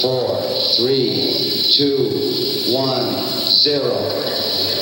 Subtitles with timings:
[0.00, 0.40] four,
[0.76, 1.30] three,
[1.76, 2.08] two,
[2.72, 3.22] one,
[3.62, 3.94] zero.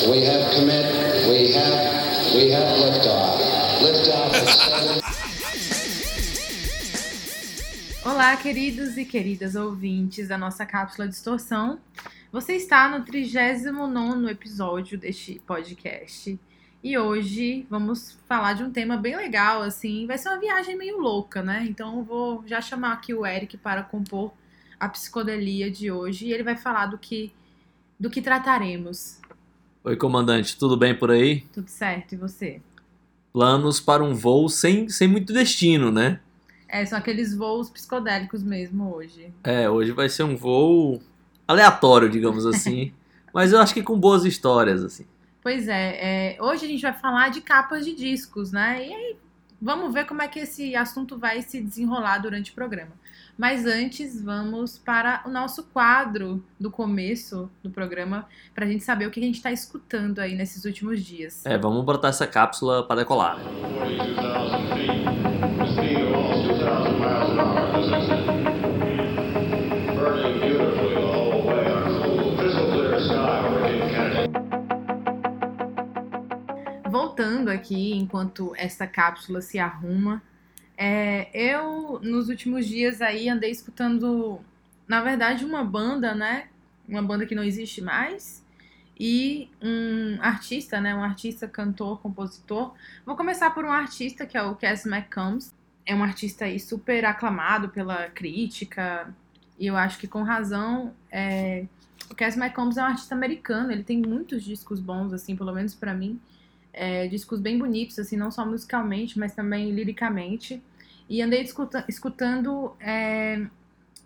[0.09, 0.87] We have commit.
[1.29, 2.35] We have.
[2.35, 3.41] We have liftoff.
[3.83, 4.33] Liftoff.
[8.05, 11.81] Olá, queridos e queridas ouvintes da nossa cápsula Distorção.
[12.31, 16.39] Você está no 39 episódio deste podcast.
[16.83, 20.07] E hoje vamos falar de um tema bem legal, assim.
[20.07, 21.67] Vai ser uma viagem meio louca, né?
[21.69, 24.33] Então vou já chamar aqui o Eric para compor
[24.79, 27.33] a psicodelia de hoje e ele vai falar do que
[27.99, 29.19] do que trataremos.
[29.83, 31.41] Oi, comandante, tudo bem por aí?
[31.53, 32.61] Tudo certo, e você?
[33.33, 36.21] Planos para um voo sem, sem muito destino, né?
[36.69, 39.33] É, são aqueles voos psicodélicos mesmo hoje.
[39.43, 41.03] É, hoje vai ser um voo
[41.47, 42.93] aleatório, digamos assim.
[43.33, 45.07] mas eu acho que com boas histórias, assim.
[45.43, 48.87] Pois é, é, hoje a gente vai falar de capas de discos, né?
[48.87, 49.17] E aí
[49.61, 52.93] vamos ver como é que esse assunto vai se desenrolar durante o programa.
[53.39, 59.07] Mas antes, vamos para o nosso quadro do começo do programa, para a gente saber
[59.07, 61.47] o que a gente está escutando aí nesses últimos dias.
[61.47, 63.39] É, vamos botar essa cápsula para decolar.
[63.39, 64.91] 42,000 feet.
[65.57, 67.79] The speed of almost 2,000 miles an hour.
[67.79, 68.09] This is
[69.95, 74.33] burning beautifully the whole way on a cool, crystal clear sky over Cape Kennedy.
[76.91, 80.21] Voltando aqui, enquanto essa cápsula se arruma,
[80.81, 84.39] é, eu nos últimos dias aí andei escutando,
[84.87, 86.47] na verdade, uma banda, né?
[86.89, 88.45] Uma banda que não existe mais.
[88.99, 90.95] E um artista, né?
[90.95, 92.75] Um artista, cantor, compositor.
[93.05, 95.53] Vou começar por um artista que é o Cass McCombs.
[95.85, 99.13] É um artista aí super aclamado pela crítica.
[99.59, 100.95] E eu acho que com razão.
[101.11, 101.67] É...
[102.09, 103.73] O Cass McCombs é um artista americano.
[103.73, 106.21] Ele tem muitos discos bons, assim, pelo menos pra mim
[106.79, 110.63] é, discos bem bonitos, assim, não só musicalmente, mas também liricamente.
[111.09, 113.47] E andei escuta escutando é,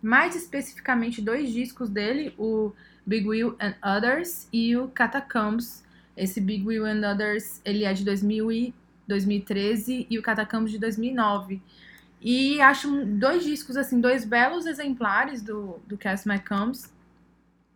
[0.01, 2.73] mais especificamente dois discos dele, o
[3.05, 5.83] Big Wheel and Others e o Catacombs.
[6.17, 8.75] Esse Big Wheel and Others, ele é de 2000 e
[9.09, 11.61] 2013 e o Catacombs de 2009.
[12.21, 16.93] E acho dois discos, assim, dois belos exemplares do, do Cass McCombs.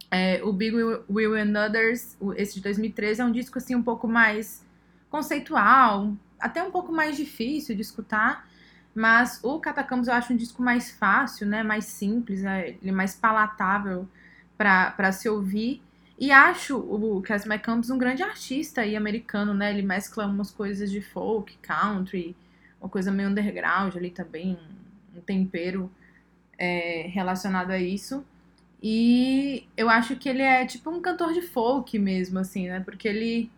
[0.09, 0.77] É, o Big
[1.11, 4.65] Wheel and Others, esse de 2013, é um disco, assim, um pouco mais
[5.11, 8.46] conceitual, até um pouco mais difícil de escutar,
[8.97, 12.93] mas o Catacombs eu acho um disco mais fácil, né, mais simples, né, ele é
[12.93, 14.09] mais palatável
[14.57, 15.83] para se ouvir.
[16.19, 19.71] E acho o Cass McCombs um grande artista aí americano, né?
[19.71, 22.35] Ele mescla umas coisas de folk, country,
[22.81, 24.59] uma coisa meio underground ali também,
[25.15, 25.91] um tempero
[26.59, 28.25] é, relacionado a isso.
[28.83, 32.81] E eu acho que ele é tipo um cantor de folk mesmo, assim, né?
[32.81, 33.51] Porque ele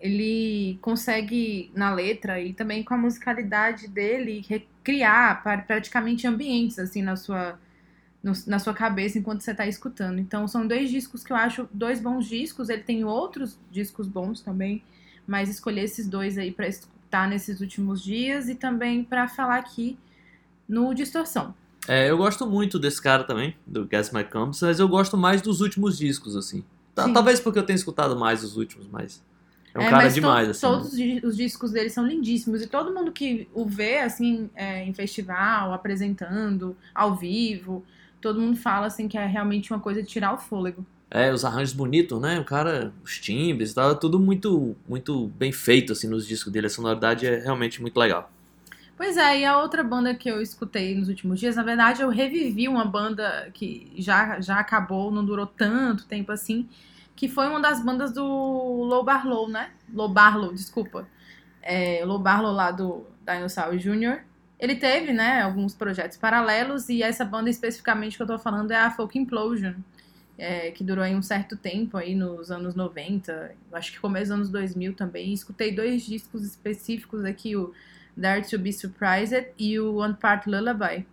[0.00, 7.16] ele consegue, na letra e também com a musicalidade dele, recriar praticamente ambientes, assim, na
[7.16, 7.58] sua,
[8.22, 10.20] no, na sua cabeça enquanto você está escutando.
[10.20, 12.68] Então, são dois discos que eu acho dois bons discos.
[12.68, 14.82] Ele tem outros discos bons também,
[15.26, 19.98] mas escolhi esses dois aí para escutar nesses últimos dias e também para falar aqui
[20.68, 21.54] no Distorção.
[21.88, 25.60] É, eu gosto muito desse cara também, do Gas McCombs, mas eu gosto mais dos
[25.60, 26.62] últimos discos, assim.
[26.98, 27.12] Sim.
[27.12, 29.26] Talvez porque eu tenha escutado mais os últimos, mas...
[29.74, 30.60] É um É, cara demais, to- assim.
[30.60, 32.62] Todos os di- os discos dele são lindíssimos.
[32.62, 37.84] E todo mundo que o vê, assim, é, em festival, apresentando, ao vivo,
[38.20, 40.84] todo mundo fala, assim, que é realmente uma coisa de tirar o fôlego.
[41.10, 42.38] É, os arranjos bonitos, né?
[42.38, 46.66] O cara, os timbres, tá tudo muito, muito bem feito, assim, nos discos dele.
[46.66, 48.30] A sonoridade é realmente muito legal.
[48.96, 52.08] Pois é, e a outra banda que eu escutei nos últimos dias, na verdade, eu
[52.08, 56.68] revivi uma banda que já, já acabou, não durou tanto tempo assim,
[57.18, 59.72] que foi uma das bandas do Low Barlow, né?
[59.92, 61.04] Low Barlow, desculpa.
[61.60, 64.20] É, Low Barlow lá do Dinosaur Jr.
[64.56, 68.76] Ele teve, né, alguns projetos paralelos e essa banda especificamente que eu tô falando é
[68.76, 69.74] a Folk Implosion,
[70.38, 74.26] é, que durou aí um certo tempo aí nos anos 90, eu acho que começo
[74.26, 75.32] dos anos 2000 também.
[75.32, 77.74] Escutei dois discos específicos aqui, o
[78.16, 81.04] Dare to Be Surprised e o One Part Lullaby.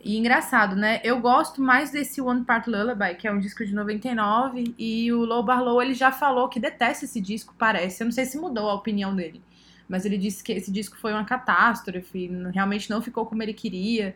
[0.00, 1.00] E engraçado, né?
[1.02, 5.24] Eu gosto mais desse One Part Lullaby, que é um disco de 99, e o
[5.24, 8.02] Low Barlow ele já falou que detesta esse disco, parece.
[8.02, 9.42] Eu não sei se mudou a opinião dele,
[9.88, 14.14] mas ele disse que esse disco foi uma catástrofe, realmente não ficou como ele queria.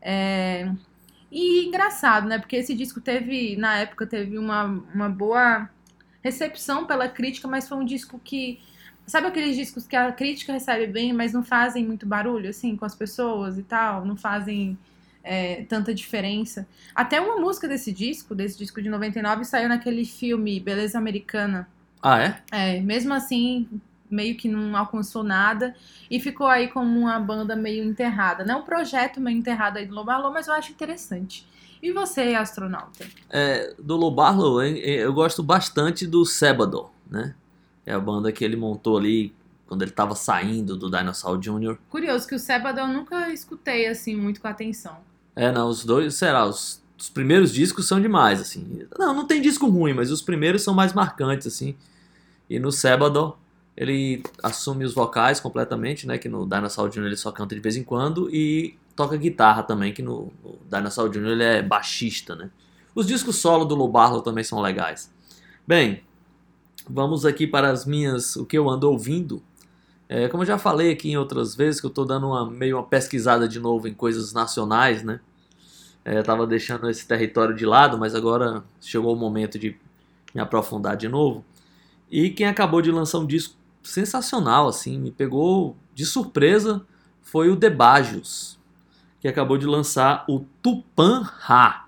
[0.00, 0.70] É...
[1.30, 2.38] E engraçado, né?
[2.38, 4.64] Porque esse disco teve, na época, teve uma,
[4.94, 5.70] uma boa
[6.22, 8.60] recepção pela crítica, mas foi um disco que
[9.06, 12.84] Sabe aqueles discos que a crítica recebe bem, mas não fazem muito barulho, assim, com
[12.84, 14.04] as pessoas e tal?
[14.04, 14.78] Não fazem
[15.22, 16.66] é, tanta diferença.
[16.94, 21.68] Até uma música desse disco, desse disco de 99, saiu naquele filme Beleza Americana.
[22.02, 22.42] Ah, é?
[22.50, 23.68] É, mesmo assim,
[24.10, 25.74] meio que não alcançou nada
[26.10, 28.44] e ficou aí como uma banda meio enterrada.
[28.44, 31.46] Não é um projeto meio enterrado aí do Lobalô, mas eu acho interessante.
[31.82, 33.06] E você, astronauta?
[33.28, 37.34] É, do hein, eu gosto bastante do Sabado, né?
[37.84, 39.34] É a banda que ele montou ali
[39.66, 41.78] quando ele tava saindo do Dinosaur Jr.
[41.88, 44.98] Curioso que o Sebado eu nunca escutei assim muito com atenção.
[45.34, 48.86] É, não, os dois, será, os, os primeiros discos são demais, assim.
[48.98, 51.74] Não, não tem disco ruim, mas os primeiros são mais marcantes, assim.
[52.48, 53.36] E no Sábado,
[53.76, 56.18] ele assume os vocais completamente, né?
[56.18, 57.06] Que no Dinosaur Jr.
[57.06, 58.28] ele só canta de vez em quando.
[58.30, 61.26] E toca guitarra também, que no, no Dinosaur Jr.
[61.28, 62.50] ele é baixista, né?
[62.94, 65.10] Os discos solo do Lou Barlow também são legais.
[65.66, 66.02] Bem,
[66.88, 69.42] vamos aqui para as minhas, o que eu ando ouvindo.
[70.14, 72.76] É, como eu já falei aqui em outras vezes, que eu estou dando uma, meio
[72.76, 75.20] uma pesquisada de novo em coisas nacionais, né?
[76.04, 79.74] É, tava deixando esse território de lado, mas agora chegou o momento de
[80.34, 81.42] me aprofundar de novo.
[82.10, 86.84] E quem acabou de lançar um disco sensacional, assim, me pegou de surpresa,
[87.22, 88.58] foi o Debajos,
[89.18, 91.86] que acabou de lançar o Tupan Ha.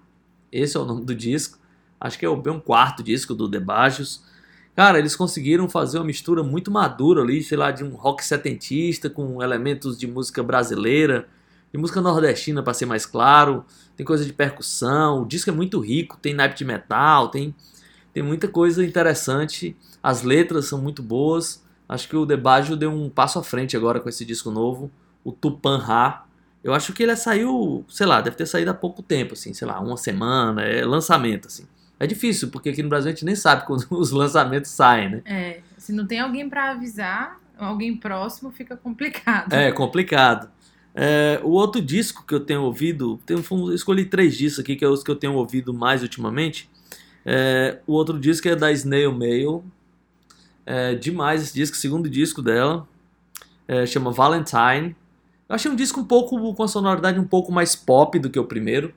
[0.51, 1.59] Esse é o nome do disco.
[2.01, 4.24] Acho que é o um quarto disco do Debajos.
[4.75, 9.09] Cara, eles conseguiram fazer uma mistura muito madura ali, sei lá, de um rock setentista
[9.09, 11.29] com elementos de música brasileira,
[11.73, 13.65] de música nordestina para ser mais claro,
[13.97, 17.55] tem coisa de percussão, o disco é muito rico, tem naipe de metal, tem,
[18.13, 21.65] tem muita coisa interessante, as letras são muito boas.
[21.89, 24.91] Acho que o Debajo deu um passo à frente agora com esse disco novo,
[25.23, 26.25] o Tupan Ha.
[26.65, 29.69] Eu acho que ele saiu, sei lá, deve ter saído há pouco tempo, assim, sei
[29.69, 31.67] lá, uma semana, é lançamento, assim.
[32.05, 35.23] É difícil, porque aqui no Brasil a gente nem sabe quando os lançamentos saem, né?
[35.25, 39.51] É, se não tem alguém para avisar, alguém próximo, fica complicado.
[39.51, 40.51] É, complicado.
[40.95, 43.43] É, o outro disco que eu tenho ouvido, tenho,
[43.73, 46.69] escolhi três discos aqui, que é os que eu tenho ouvido mais ultimamente.
[47.25, 49.65] É, o outro disco é da Snail Mail.
[50.67, 52.87] É, demais esse disco, segundo disco dela.
[53.67, 54.95] É, chama Valentine.
[55.49, 58.39] Eu achei um disco um pouco com a sonoridade um pouco mais pop do que
[58.39, 58.93] o primeiro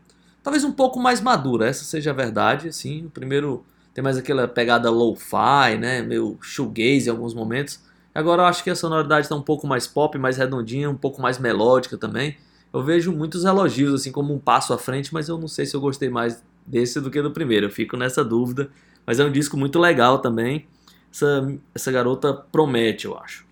[0.47, 4.47] talvez um pouco mais madura, essa seja a verdade, assim, o primeiro tem mais aquela
[4.47, 7.81] pegada lo-fi, né, meio shoegaze em alguns momentos,
[8.15, 11.21] agora eu acho que a sonoridade está um pouco mais pop, mais redondinha, um pouco
[11.21, 12.37] mais melódica também,
[12.71, 15.75] eu vejo muitos elogios, assim, como um passo à frente, mas eu não sei se
[15.75, 18.69] eu gostei mais desse do que do primeiro, eu fico nessa dúvida,
[19.05, 20.65] mas é um disco muito legal também,
[21.11, 21.45] essa,
[21.75, 23.45] essa garota promete, eu acho.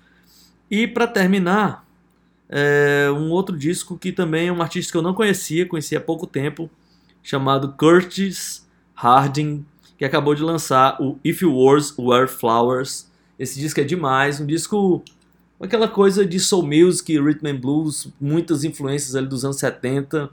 [0.72, 1.86] E para terminar,
[2.48, 6.00] é um outro disco que também é um artista que eu não conhecia, conheci há
[6.00, 6.72] pouco tempo,
[7.26, 9.66] chamado Curtis Harding,
[9.98, 13.10] que acabou de lançar o If Wars Were Flowers.
[13.40, 15.04] Esse disco é demais, um disco
[15.60, 20.30] aquela coisa de soul music, rhythm and blues, muitas influências ali dos anos 70,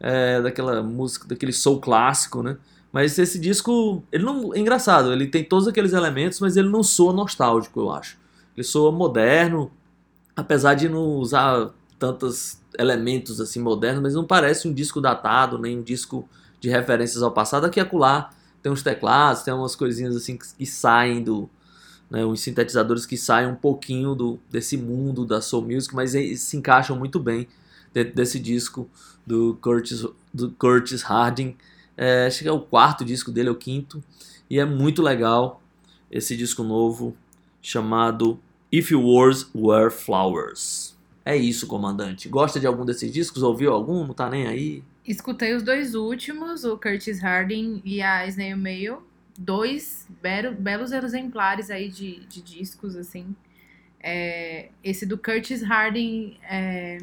[0.00, 2.56] é, daquela música, daquele soul clássico, né?
[2.90, 6.82] Mas esse disco, ele não é engraçado, ele tem todos aqueles elementos, mas ele não
[6.82, 8.18] soa nostálgico, eu acho.
[8.56, 9.70] Ele soa moderno,
[10.34, 11.70] apesar de não usar
[12.02, 16.28] tantos elementos assim modernos, mas não parece um disco datado, nem um disco
[16.60, 17.64] de referências ao passado.
[17.64, 21.48] Aqui e acolá tem uns teclados, tem umas coisinhas assim que, que saem do.
[22.10, 26.56] Né, uns sintetizadores que saem um pouquinho do, desse mundo da soul music, mas se
[26.56, 27.46] encaixam muito bem
[27.94, 28.90] dentro desse disco
[29.24, 31.56] do Curtis, do Curtis Harding.
[31.96, 34.02] É, acho que é o quarto disco dele, é o quinto,
[34.50, 35.62] e é muito legal
[36.10, 37.16] esse disco novo
[37.62, 38.38] chamado
[38.72, 40.81] If Wars Were Flowers.
[41.24, 42.28] É isso, comandante.
[42.28, 43.42] Gosta de algum desses discos?
[43.42, 44.06] Ouviu algum?
[44.06, 44.82] Não tá nem aí?
[45.06, 49.02] Escutei os dois últimos, o Curtis Harding e a Snail Mail.
[49.38, 53.34] Dois belo, belos exemplares aí de, de discos, assim.
[54.00, 56.98] É, esse do Curtis Harding é,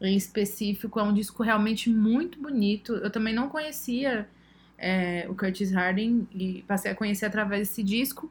[0.00, 2.94] em específico é um disco realmente muito bonito.
[2.94, 4.28] Eu também não conhecia
[4.78, 8.30] é, o Curtis Harding e passei a conhecer através desse disco.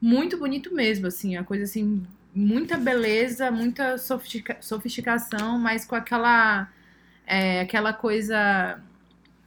[0.00, 6.68] Muito bonito mesmo, assim, a coisa assim muita beleza, muita sofistica sofisticação, mas com aquela,
[7.26, 8.80] é, aquela coisa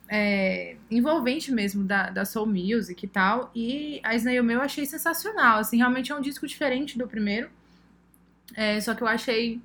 [0.10, 3.50] é, envolvente mesmo da, da soul music e tal.
[3.56, 7.50] E a Snail Meu eu achei sensacional, assim, realmente é um disco diferente do primeiro.
[8.56, 9.62] É, só que eu achei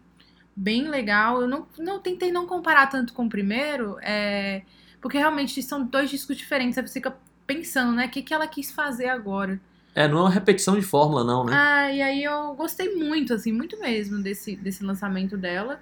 [0.54, 1.42] bem legal.
[1.42, 4.62] Eu não, não tentei não comparar tanto com o primeiro, é,
[5.00, 6.76] porque realmente são dois discos diferentes.
[6.76, 9.60] Você fica pensando, né, o que, que ela quis fazer agora.
[9.96, 11.52] É, não é uma repetição de fórmula, não, né?
[11.56, 15.80] Ah, e aí eu gostei muito, assim, muito mesmo desse, desse lançamento dela.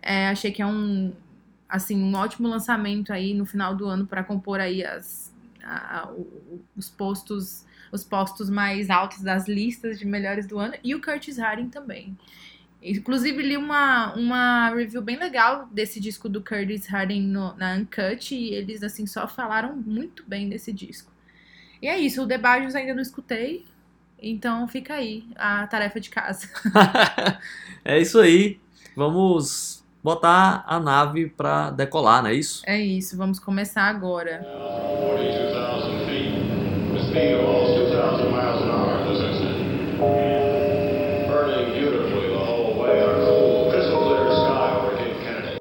[0.00, 1.12] É, achei que é um,
[1.68, 6.08] assim, um ótimo lançamento aí no final do ano para compor aí as, a,
[6.76, 11.38] os postos os postos mais altos das listas de melhores do ano e o Curtis
[11.38, 12.16] Harding também.
[12.82, 18.34] Inclusive li uma, uma review bem legal desse disco do Curtis Harding no, na Uncut
[18.34, 21.15] e eles assim só falaram muito bem desse disco.
[21.80, 23.64] E é isso, o The Barges ainda não escutei,
[24.20, 26.48] então fica aí a tarefa de casa.
[27.84, 28.58] é isso aí.
[28.96, 32.62] Vamos botar a nave para decolar, não é isso?
[32.64, 34.38] É isso, vamos começar agora.
[35.00, 36.46] 42,000 feet.
[36.94, 39.56] The speed of almost 2,000 miles an hour, as I said.
[41.28, 45.58] Burning beautifully the whole way on a cool, crystal clear sky over Cape Kennedy.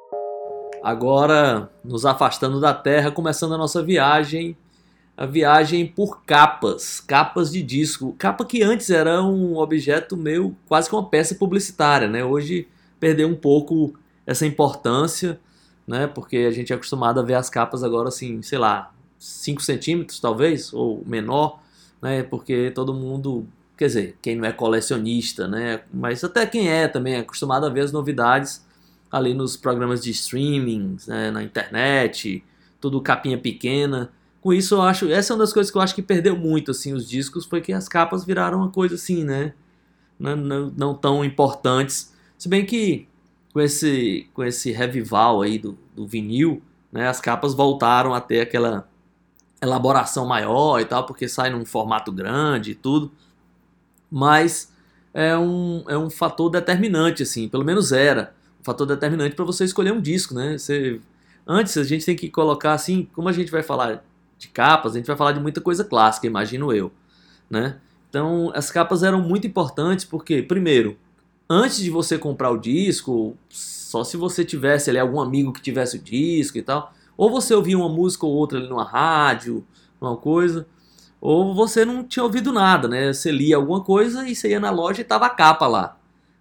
[0.83, 4.55] Agora, nos afastando da Terra, começando a nossa viagem,
[5.17, 10.89] a viagem por capas, capas de disco, capa que antes era um objeto meio quase
[10.89, 12.23] que uma peça publicitária, né?
[12.23, 12.67] Hoje
[12.99, 13.93] perdeu um pouco
[14.25, 15.39] essa importância,
[15.87, 16.05] né?
[16.07, 20.19] Porque a gente é acostumado a ver as capas agora assim, sei lá, 5 centímetros
[20.19, 21.61] talvez, ou menor,
[22.01, 22.23] né?
[22.23, 25.81] Porque todo mundo, quer dizer, quem não é colecionista, né?
[25.93, 28.65] Mas até quem é também é acostumado a ver as novidades
[29.09, 31.31] ali nos programas de streaming, né?
[31.31, 32.43] na internet,
[32.81, 34.11] tudo capinha pequena.
[34.45, 36.69] Com isso eu acho, essa é uma das coisas que eu acho que perdeu muito
[36.69, 39.55] assim os discos, foi que as capas viraram uma coisa assim, né?
[40.19, 42.13] Não, não, não tão importantes.
[42.37, 43.07] Se bem que
[43.51, 46.61] com esse, com esse revival aí do, do vinil,
[46.91, 48.87] né, as capas voltaram a ter aquela
[49.59, 53.11] elaboração maior e tal, porque sai num formato grande e tudo.
[54.11, 54.71] Mas
[55.11, 59.63] é um, é um fator determinante, assim, pelo menos era um fator determinante para você
[59.65, 60.55] escolher um disco, né?
[60.55, 61.01] Você,
[61.47, 64.03] antes a gente tem que colocar assim, como a gente vai falar
[64.45, 66.91] de capas, a gente vai falar de muita coisa clássica, imagino eu,
[67.49, 67.77] né?
[68.09, 70.97] Então as capas eram muito importantes porque, primeiro,
[71.49, 75.97] antes de você comprar o disco, só se você tivesse ali algum amigo que tivesse
[75.97, 79.65] o disco e tal, ou você ouvia uma música ou outra ali numa rádio,
[79.99, 80.67] uma coisa,
[81.21, 83.11] ou você não tinha ouvido nada, né?
[83.11, 85.97] Você lia alguma coisa e você ia na loja e tava a capa lá.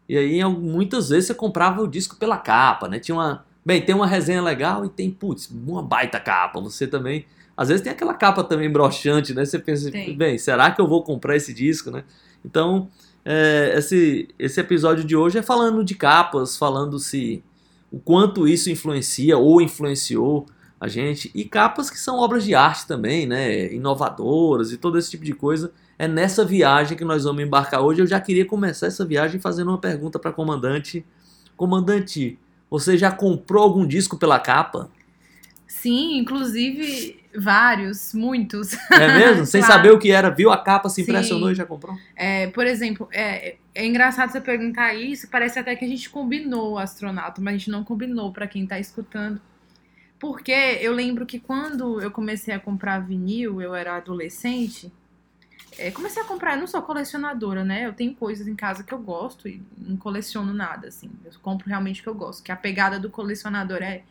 [0.09, 2.99] E aí muitas vezes você comprava o disco pela capa, né?
[2.99, 6.61] Tinha uma, bem, tem uma resenha legal e tem, putz, uma baita capa.
[6.61, 7.25] Você também,
[7.57, 9.45] às vezes tem aquela capa também broxante, né?
[9.45, 10.17] Você pensa, Tem.
[10.17, 12.05] bem, será que eu vou comprar esse disco, né?
[12.45, 12.89] Então,
[13.25, 17.43] é, esse, esse episódio de hoje é falando de capas, falando se
[17.91, 20.47] o quanto isso influencia ou influenciou
[20.81, 25.11] a gente e capas que são obras de arte também, né, inovadoras e todo esse
[25.11, 25.73] tipo de coisa.
[25.97, 28.03] É nessa viagem que nós vamos embarcar hoje.
[28.03, 31.07] Eu já queria começar essa viagem fazendo uma pergunta para comandante.
[31.57, 32.37] Comandante,
[32.69, 34.91] você já comprou algum disco pela capa?
[35.75, 38.75] Sim, inclusive vários, muitos.
[38.93, 39.45] É mesmo?
[39.47, 39.75] Sem Claro.
[39.75, 41.03] saber o que era, viu a capa, se Sim.
[41.03, 41.99] impressionou e já comprou?
[42.15, 46.75] É, por exemplo, é, é engraçado você perguntar isso, parece até que a gente combinou
[46.75, 49.41] o astronauta, mas a gente não combinou para quem tá escutando.
[50.19, 54.93] Porque eu lembro que quando eu comecei a comprar vinil, eu era adolescente,
[55.77, 57.85] é, comecei a comprar, eu não sou colecionadora, né?
[57.85, 61.11] Eu tenho coisas em casa que eu gosto e não coleciono nada, assim.
[61.25, 62.45] Eu compro realmente o que eu gosto.
[62.45, 64.03] Que a pegada do colecionador é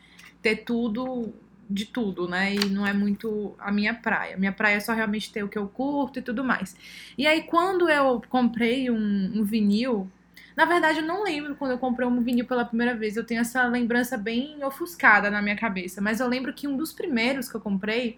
[0.41, 1.33] ter tudo
[1.69, 2.55] de tudo, né?
[2.55, 4.37] E não é muito a minha praia.
[4.37, 6.75] Minha praia é só realmente ter o que eu curto e tudo mais.
[7.17, 10.09] E aí, quando eu comprei um, um vinil,
[10.55, 13.15] na verdade, eu não lembro quando eu comprei um vinil pela primeira vez.
[13.15, 16.01] Eu tenho essa lembrança bem ofuscada na minha cabeça.
[16.01, 18.17] Mas eu lembro que um dos primeiros que eu comprei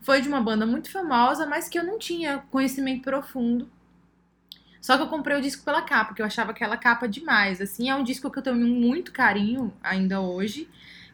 [0.00, 3.70] foi de uma banda muito famosa, mas que eu não tinha conhecimento profundo.
[4.80, 7.60] Só que eu comprei o disco pela capa, porque eu achava aquela capa demais.
[7.60, 10.68] Assim, é um disco que eu tenho muito carinho ainda hoje,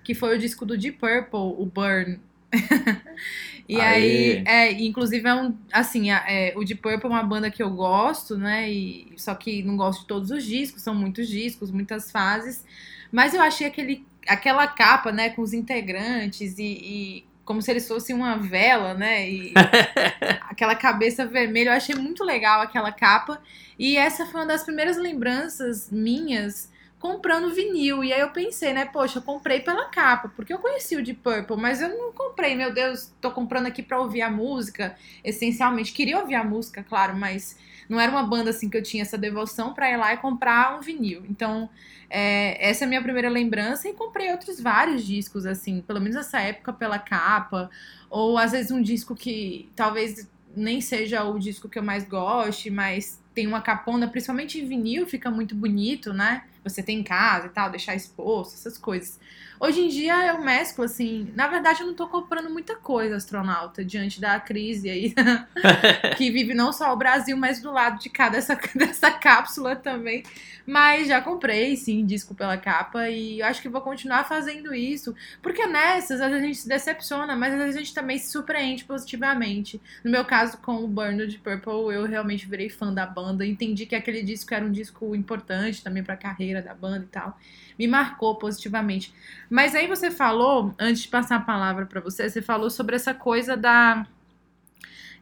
[0.09, 2.19] que foi o disco do Deep Purple, o Burn.
[3.69, 3.83] e Aê.
[3.83, 7.69] aí, é, inclusive é um, assim, é, o Deep Purple é uma banda que eu
[7.69, 8.71] gosto, né?
[8.73, 12.65] E, só que não gosto de todos os discos, são muitos discos, muitas fases.
[13.13, 17.87] Mas eu achei aquele, aquela capa, né, com os integrantes e, e como se eles
[17.87, 19.29] fossem uma vela, né?
[19.29, 19.53] E
[20.49, 23.43] aquela cabeça vermelha, eu achei muito legal aquela capa.
[23.79, 28.03] E essa foi uma das primeiras lembranças minhas comprando vinil.
[28.03, 31.21] E aí eu pensei, né, poxa, eu comprei pela capa, porque eu conheci o Deep
[31.21, 35.93] Purple, mas eu não comprei, meu Deus, tô comprando aqui pra ouvir a música, essencialmente.
[35.93, 37.57] Queria ouvir a música, claro, mas
[37.89, 40.77] não era uma banda assim que eu tinha essa devoção pra ir lá e comprar
[40.77, 41.25] um vinil.
[41.29, 41.71] Então,
[42.11, 46.17] é, essa é a minha primeira lembrança e comprei outros vários discos, assim, pelo menos
[46.17, 47.71] nessa época pela capa,
[48.11, 52.71] ou às vezes um disco que talvez nem seja o disco que eu mais goste,
[52.71, 56.43] mas tem uma capona, principalmente em vinil, fica muito bonito, né?
[56.69, 59.19] Você tem em casa e tal, deixar exposto, essas coisas.
[59.61, 63.85] Hoje em dia eu mesclo, assim, na verdade eu não tô comprando muita coisa, astronauta,
[63.85, 65.15] diante da crise aí,
[66.17, 70.23] que vive não só o Brasil, mas do lado de cá dessa, dessa cápsula também.
[70.65, 75.15] Mas já comprei, sim, disco pela capa e acho que vou continuar fazendo isso.
[75.43, 78.31] Porque nessas, às vezes a gente se decepciona, mas às vezes a gente também se
[78.31, 79.81] surpreende positivamente.
[80.05, 83.87] No meu caso, com o Burn de Purple, eu realmente virei fã da banda, entendi
[83.87, 87.39] que aquele disco era um disco importante também pra carreira da banda e tal.
[87.79, 89.15] Me marcou positivamente.
[89.51, 93.15] Mas aí você falou, antes de passar a palavra pra você, você falou sobre essa
[93.15, 94.07] coisa da.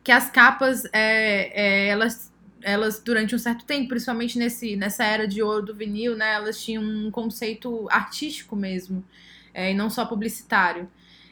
[0.02, 5.28] que as capas, é, é, elas elas durante um certo tempo, principalmente nesse, nessa era
[5.28, 9.04] de ouro do vinil, né, elas tinham um conceito artístico mesmo,
[9.54, 10.90] é, e não só publicitário.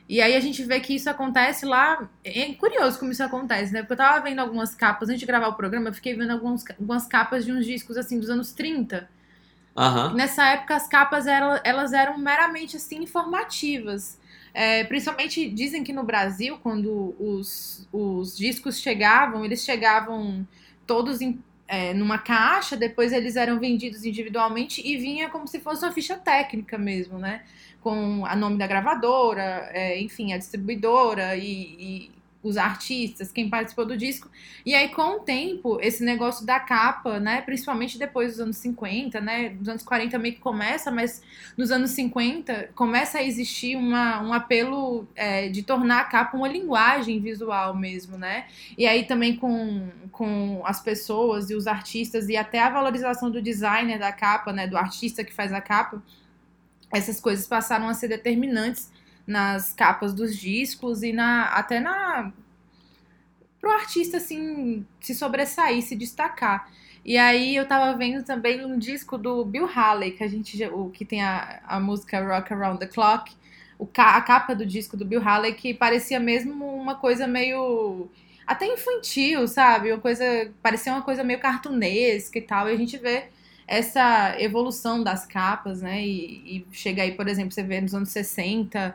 [0.08, 2.08] E aí a gente vê que isso acontece lá.
[2.22, 3.80] É curioso como isso acontece, né?
[3.80, 6.62] Porque eu tava vendo algumas capas, antes de gravar o programa, eu fiquei vendo alguns,
[6.70, 9.08] algumas capas de uns discos assim dos anos 30.
[9.76, 10.14] Aham.
[10.14, 14.18] Nessa época as capas eram, elas eram meramente assim informativas.
[14.52, 20.46] É, principalmente dizem que no Brasil, quando os, os discos chegavam, eles chegavam
[20.86, 25.84] todos em, é, numa caixa, depois eles eram vendidos individualmente e vinha como se fosse
[25.84, 27.42] uma ficha técnica mesmo, né?
[27.80, 31.42] Com a nome da gravadora, é, enfim, a distribuidora e,
[31.78, 32.10] e
[32.44, 34.30] os artistas, quem participou do disco.
[34.66, 37.40] E aí, com o tempo, esse negócio da capa, né?
[37.40, 39.48] Principalmente depois dos anos 50, né?
[39.48, 41.22] Dos anos 40 meio que começa, mas
[41.56, 46.46] nos anos 50 começa a existir uma, um apelo é, de tornar a capa uma
[46.46, 48.46] linguagem visual mesmo, né?
[48.76, 53.40] E aí também com, com as pessoas e os artistas e até a valorização do
[53.40, 54.66] designer da capa, né?
[54.66, 56.02] Do artista que faz a capa.
[56.92, 58.92] Essas coisas passaram a ser determinantes
[59.26, 62.32] nas capas dos discos e na até na
[63.60, 66.68] pro artista assim se sobressair, se destacar.
[67.04, 70.90] E aí eu tava vendo também um disco do Bill Haley, que a gente o
[70.90, 73.32] que tem a, a música Rock Around the Clock,
[73.78, 78.08] o, a capa do disco do Bill Haley que parecia mesmo uma coisa meio
[78.46, 79.92] até infantil, sabe?
[79.92, 80.24] Uma coisa
[80.62, 82.68] parecia uma coisa meio cartunesca e tal.
[82.68, 83.24] E a gente vê
[83.66, 86.04] essa evolução das capas, né?
[86.04, 88.94] E, e chega aí, por exemplo, você vê nos anos 60,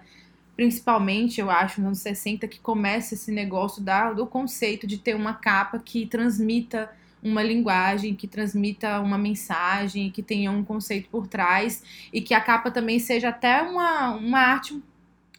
[0.60, 5.16] principalmente, eu acho, nos anos 60, que começa esse negócio da, do conceito de ter
[5.16, 6.92] uma capa que transmita
[7.24, 12.42] uma linguagem, que transmita uma mensagem, que tenha um conceito por trás, e que a
[12.42, 14.84] capa também seja até uma, uma arte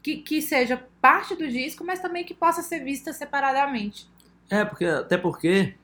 [0.02, 4.08] que, que seja parte do disco, mas também que possa ser vista separadamente.
[4.48, 5.74] É, porque, até porque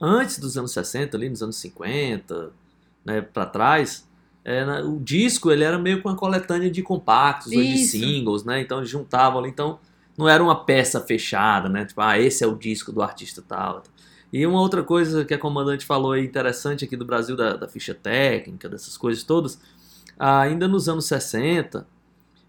[0.00, 2.50] antes dos anos 60, ali nos anos 50,
[3.04, 4.04] né, para trás,
[4.44, 8.60] é, o disco ele era meio com uma coletânea de compactos ou de singles, né?
[8.60, 9.78] Então eles juntavam ali, então
[10.18, 11.84] não era uma peça fechada, né?
[11.84, 13.82] Tipo, ah, esse é o disco do artista tal.
[14.32, 17.68] E uma outra coisa que a comandante falou aí interessante aqui do Brasil, da, da
[17.68, 19.58] ficha técnica, dessas coisas todas,
[20.18, 21.86] ainda nos anos 60,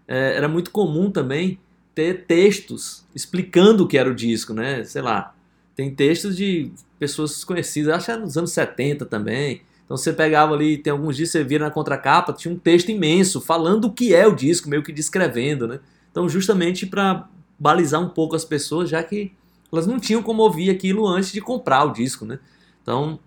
[0.06, 1.58] é, era muito comum também
[1.94, 4.84] ter textos explicando o que era o disco, né?
[4.84, 5.34] Sei lá,
[5.74, 9.62] tem textos de pessoas desconhecidas, acho que era nos anos 70 também.
[9.86, 13.40] Então você pegava ali, tem alguns dias você vira na contracapa, tinha um texto imenso
[13.40, 15.78] falando o que é o disco, meio que descrevendo, né?
[16.10, 19.32] Então justamente para balizar um pouco as pessoas, já que
[19.72, 22.40] elas não tinham como ouvir aquilo antes de comprar o disco, né?
[22.82, 23.20] Então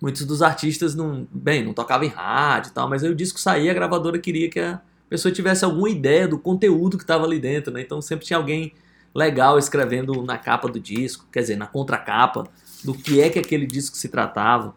[0.00, 3.40] muitos dos artistas não, bem, não tocavam em rádio e tal, mas aí o disco
[3.40, 7.40] saía, a gravadora queria que a pessoa tivesse alguma ideia do conteúdo que estava ali
[7.40, 7.80] dentro, né?
[7.80, 8.72] Então sempre tinha alguém
[9.14, 12.46] legal escrevendo na capa do disco, quer dizer, na contracapa,
[12.84, 14.74] do que é que aquele disco se tratava,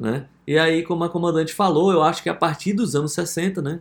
[0.00, 0.26] né?
[0.46, 3.80] E aí, como a comandante falou, eu acho que a partir dos anos 60, né,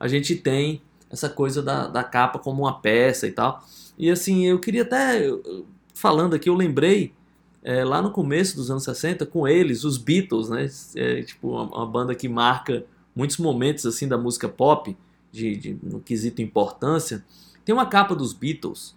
[0.00, 3.62] a gente tem essa coisa da, da capa como uma peça e tal.
[3.98, 5.22] E assim, eu queria até,
[5.94, 7.12] falando aqui, eu lembrei
[7.62, 10.68] é, lá no começo dos anos 60, com eles, os Beatles, né?
[10.96, 14.96] É, tipo, uma, uma banda que marca muitos momentos assim da música pop,
[15.30, 17.24] de, de- no quesito importância.
[17.64, 18.94] Tem uma capa dos Beatles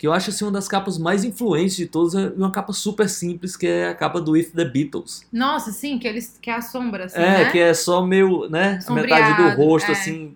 [0.00, 3.06] que eu acho assim uma das capas mais influentes de todas, é uma capa super
[3.06, 5.26] simples, que é a capa do With the Beatles.
[5.30, 7.50] Nossa, sim, que eles que é a sombra, assim, é, né?
[7.50, 9.92] que é só meio, né, a Sombreado, metade do rosto é.
[9.92, 10.34] assim.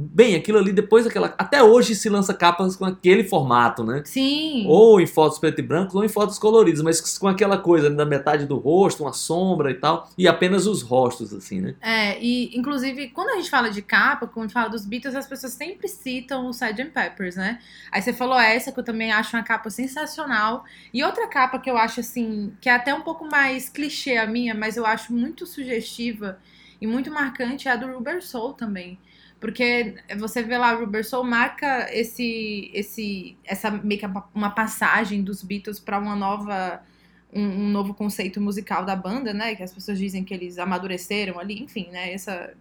[0.00, 4.02] Bem, aquilo ali depois daquela, até hoje se lança capas com aquele formato, né?
[4.04, 4.64] Sim.
[4.68, 7.96] Ou em fotos preto e branco, ou em fotos coloridas, mas com aquela coisa né,
[7.96, 11.74] da metade do rosto, uma sombra e tal, e apenas os rostos assim, né?
[11.80, 15.16] É, e inclusive, quando a gente fala de capa, quando a gente fala dos Beatles,
[15.16, 16.92] as pessoas sempre citam o Sgt.
[16.94, 17.58] Peppers, né?
[17.90, 20.64] Aí você falou essa, que eu também acho uma capa sensacional.
[20.94, 24.28] E outra capa que eu acho, assim, que é até um pouco mais clichê a
[24.28, 26.38] minha, mas eu acho muito sugestiva
[26.80, 28.96] e muito marcante, é a do Rubber Soul também.
[29.40, 35.42] Porque você vê lá, Rubber Soul marca esse, esse, essa meio que uma passagem dos
[35.42, 36.82] Beatles para uma nova
[37.32, 39.54] um, um novo conceito musical da banda, né?
[39.54, 42.12] Que as pessoas dizem que eles amadureceram ali, enfim, né?
[42.12, 42.54] Essa,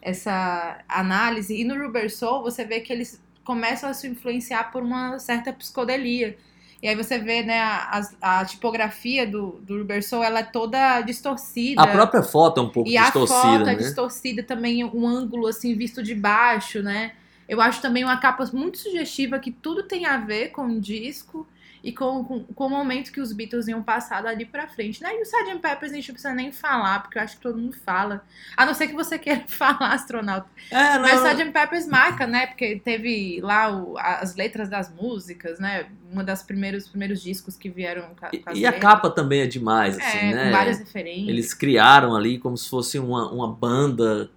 [0.00, 1.58] essa análise.
[1.58, 5.52] E no Rubber Soul você vê que eles começam a se influenciar por uma certa
[5.52, 6.36] psicodelia.
[6.82, 10.42] E aí você vê, né, a, a- a tipografia do, do Rubber Soul, ela é
[10.42, 11.80] toda distorcida.
[11.80, 13.72] A própria foto é um pouco E a distorcida, foto né?
[13.72, 17.12] é distorcida também, um ângulo assim visto de baixo, né?
[17.48, 21.46] Eu acho também uma capa muito sugestiva que tudo tem a ver com o disco
[21.82, 25.16] e com, com, com o momento que os Beatles iam passar dali pra frente, né?
[25.16, 25.58] E o Sgt.
[25.58, 28.24] Peppers a gente não precisa nem falar, porque eu acho que todo mundo fala.
[28.56, 30.46] A não ser que você queira falar, astronauta.
[30.70, 31.50] É, Mas o não, Sgt.
[31.50, 32.46] Peppers marca, né?
[32.46, 35.88] Porque teve lá o- as letras das músicas, né?
[36.10, 40.18] Uma das primeiros primeiros discos que vieram com, e a capa também é demais, assim,
[40.18, 40.44] é, né?
[40.46, 41.28] com várias referências.
[41.28, 44.30] Eles criaram ali como se fosse uma, uma banda,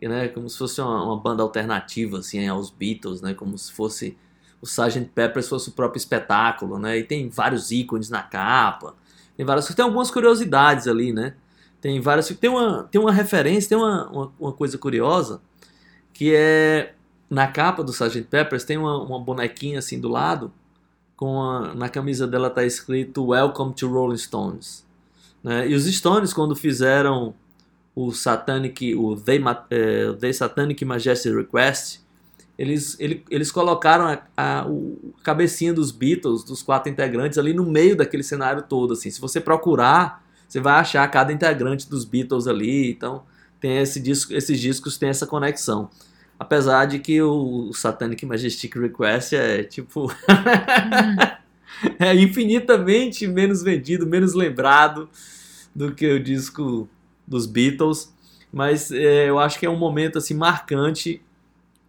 [0.00, 0.28] né?
[0.28, 3.32] Como se fosse uma, uma banda alternativa, assim, aos Beatles, né?
[3.32, 4.16] Como se fosse
[4.60, 5.10] o Sgt.
[5.14, 6.98] Peppers fosse o próprio espetáculo, né?
[6.98, 8.94] E tem vários ícones na capa,
[9.36, 11.34] tem várias, tem algumas curiosidades ali, né?
[11.80, 15.40] Tem várias, tem uma, tem uma referência, tem uma, uma, uma coisa curiosa
[16.12, 16.94] que é
[17.30, 18.22] na capa do Sgt.
[18.28, 20.52] Peppers tem uma, uma bonequinha assim do lado,
[21.16, 24.84] com a, na camisa dela tá escrito Welcome to Rolling Stones.
[25.42, 25.68] Né?
[25.68, 27.34] E os Stones, quando fizeram
[27.94, 32.00] o Satanic, o They, eh, They Satanic Majesty Request,
[32.60, 37.64] eles, ele- eles colocaram a, a, o cabecinha dos Beatles, dos quatro integrantes, ali no
[37.64, 38.92] meio daquele cenário todo.
[38.92, 39.10] Assim.
[39.10, 42.90] Se você procurar, você vai achar cada integrante dos Beatles ali.
[42.90, 43.22] Então,
[43.58, 45.88] tem esse disco, esses discos têm essa conexão.
[46.38, 50.12] Apesar de que o Satanic Majestic Request é tipo.
[51.98, 55.08] é infinitamente menos vendido, menos lembrado
[55.74, 56.86] do que o disco
[57.26, 58.12] dos Beatles.
[58.52, 61.22] Mas é, eu acho que é um momento assim marcante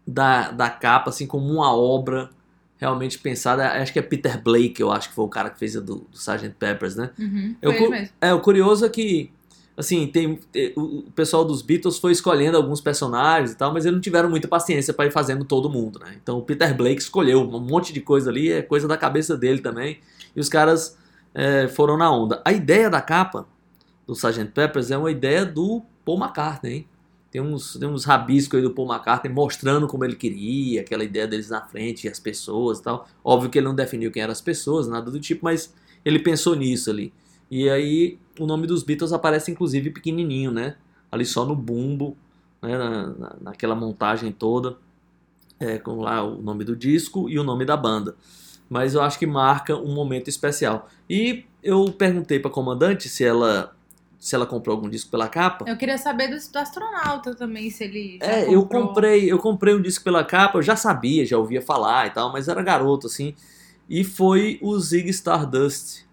[0.06, 2.30] da, da capa, assim, como uma obra
[2.78, 3.68] realmente pensada.
[3.82, 5.96] Acho que é Peter Blake, eu acho que foi o cara que fez a do,
[6.12, 6.56] do Sgt.
[6.58, 7.12] Peppers, né?
[7.20, 7.74] Uhum, Eu.
[8.20, 9.32] É, o curioso é que,
[9.78, 13.86] assim, tem, te- o o pessoal dos Beatles foi escolhendo alguns personagens e tal, mas
[13.86, 16.16] eles não tiveram muita paciência para ir fazendo todo mundo, né?
[16.22, 19.60] Então o Peter Blake escolheu um monte de coisa ali, é coisa da cabeça dele
[19.60, 20.00] também,
[20.36, 20.98] e os caras
[21.36, 22.42] é, foram na onda.
[22.44, 23.46] A ideia da capa
[24.08, 24.46] do Sgt.
[24.54, 26.88] Peppers é uma ideia do Paul McCartney, hein?
[27.32, 31.28] Tem uns, tem uns rabiscos aí do Paul McCartney mostrando como ele queria, aquela ideia
[31.28, 33.08] deles na frente, as pessoas e tal.
[33.24, 36.56] Óbvio que ele não definiu quem eram as pessoas, nada do tipo, mas ele pensou
[36.56, 37.14] nisso ali.
[37.50, 40.76] E aí o nome dos Beatles aparece inclusive pequenininho, né?
[41.12, 42.18] Ali só no bumbo,
[42.62, 42.78] né?
[42.78, 44.78] na, na- naquela montagem toda,
[45.60, 48.16] é, com lá o nome do disco e o nome da banda.
[48.70, 50.90] Mas eu acho que marca um momento especial.
[51.10, 53.76] E eu perguntei para comandante se ela
[54.22, 55.66] se ela comprou algum disco pela capa.
[55.68, 58.20] Eu queria saber do, do astronauta também, se ele.
[58.22, 58.88] É, eu comprou.
[58.90, 62.32] comprei, eu comprei um disco pela capa, eu já sabia, já ouvia falar e tal,
[62.32, 63.34] mas era garoto assim.
[63.90, 66.06] E foi o Zig Stardust.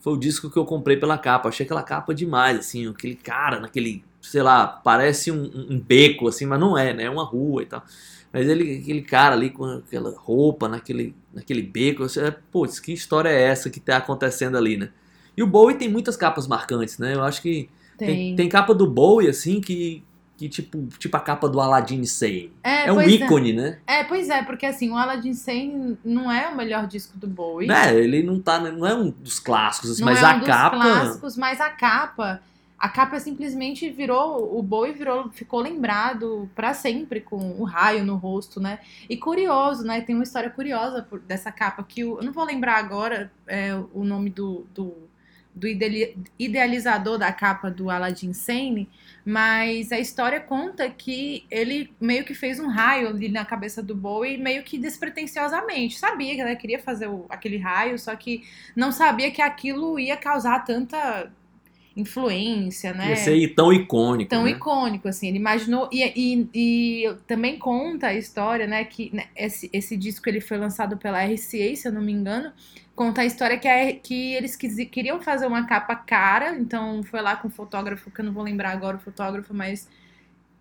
[0.00, 1.48] Foi o disco que eu comprei pela capa.
[1.48, 6.44] Achei aquela capa demais, assim, aquele cara naquele, sei lá, parece um, um- beco assim,
[6.46, 7.04] mas não é, né?
[7.04, 7.82] É uma rua e tal.
[8.30, 12.92] Mas ele, aquele cara ali com aquela roupa naquele, naquele beco, você, é, putz, que
[12.92, 14.90] história é essa que tá acontecendo ali, né?
[15.38, 17.14] E o Bowie tem muitas capas marcantes, né?
[17.14, 18.08] Eu acho que Tem.
[18.08, 20.02] tem, tem capa do Bowie, assim, que,
[20.36, 22.50] que tipo, tipo a capa do Aladdin Sane.
[22.62, 23.78] É, É um pois ícone, né?
[23.86, 27.68] É, pois é, porque assim, o Aladdin Sane não é o melhor disco do Bowie.
[27.68, 27.94] né?
[27.94, 30.46] Ele não tá, não é um dos clássicos, assim, Não mas é um a dos
[30.48, 30.76] capa.
[30.76, 32.40] clássicos, mas a capa,
[32.76, 38.16] a capa simplesmente virou, o Bowie virou, ficou lembrado pra sempre com o raio no
[38.16, 38.78] rosto, né?
[39.08, 40.00] E curioso, né?
[40.00, 43.74] Tem uma história curiosa por- dessa capa que o- eu não vou lembrar agora é,
[43.94, 44.94] o nome do, do,
[45.58, 45.66] do
[46.38, 48.88] idealizador da capa do Aladdin Sane,
[49.24, 53.94] mas a história conta que ele meio que fez um raio ali na cabeça do
[53.94, 55.98] Bowie, meio que despretensiosamente.
[55.98, 58.44] Sabia que ela queria fazer o- aquele raio, só que
[58.76, 61.30] não sabia que aquilo ia causar tanta
[61.96, 63.10] influência, né?
[63.10, 64.30] Ia ser tão icônico.
[64.30, 64.52] tão né?
[64.52, 65.28] icônico, assim.
[65.28, 65.88] Ele imaginou.
[65.92, 68.84] E, e, e também conta a história, né?
[68.84, 72.52] Que né, esse, esse disco ele foi lançado pela RCA, se eu não me engano.
[72.98, 77.22] Conta a história que, é, que eles quisi- queriam fazer uma capa cara, então foi
[77.22, 79.88] lá com o fotógrafo, que eu não vou lembrar agora o fotógrafo, mas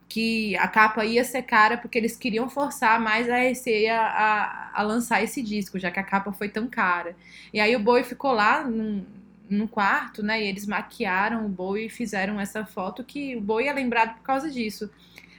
[0.07, 4.83] que a capa ia ser cara porque eles queriam forçar mais a RCA a, a,
[4.83, 7.15] lançar esse disco, já que a capa foi tão cara.
[7.51, 9.03] E aí o Bowie ficou lá num,
[9.49, 10.43] no quarto, né?
[10.43, 14.23] E eles maquiaram o Bowie e fizeram essa foto que o Bowie é lembrado por
[14.23, 14.91] causa disso.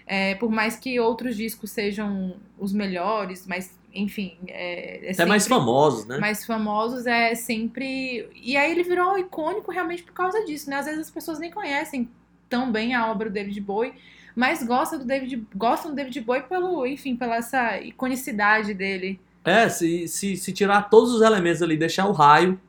[0.04, 4.36] É, por mais que outros discos sejam os melhores, mas enfim.
[4.46, 6.18] É, é Até mais famosos, né?
[6.18, 8.28] mais famosos é sempre.
[8.34, 10.76] E aí ele virou icônico realmente por causa disso, né?
[10.76, 12.08] Às vezes as pessoas nem conhecem
[12.48, 13.94] tão bem a obra do David Bowie,
[14.34, 19.20] mas gostam do David, gostam do David Bowie pelo, enfim, pela essa iconicidade dele.
[19.44, 22.60] É, se, se, se tirar todos os elementos ali, deixar o raio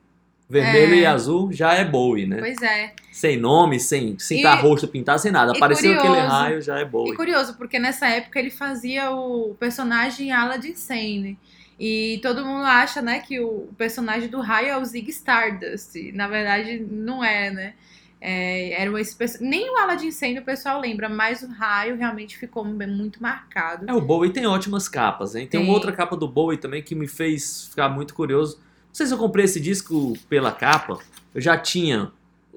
[0.50, 0.98] vermelho É.
[1.00, 2.38] e azul, já é Bowie, né?
[2.40, 2.94] Pois é.
[3.12, 5.54] Sem nome, sem, sem E- tá rosto pintado, sem nada.
[5.54, 6.28] e Apareceu aquele curioso.
[6.30, 7.16] raio, já é E Bowie.
[7.16, 11.38] curioso, porque nessa época ele fazia o personagem Aladdin Sane.
[11.80, 15.96] E todo mundo acha, né, que o personagem do raio é o Zig Stardust.
[15.96, 17.74] E, na verdade, não é, né?
[18.22, 22.38] É, era esse perso- Nem o Aladdin Sane o pessoal lembra, mas o raio realmente
[22.38, 23.90] ficou muito marcado.
[23.90, 25.48] É, o Bowie tem ótimas capas, hein?
[25.48, 25.70] Tem, Tem.
[25.70, 28.60] uma outra capa do Bowie também que me fez ficar muito curioso.
[28.90, 31.00] Não sei se eu comprei esse disco pela capa.
[31.34, 32.12] Eu já tinha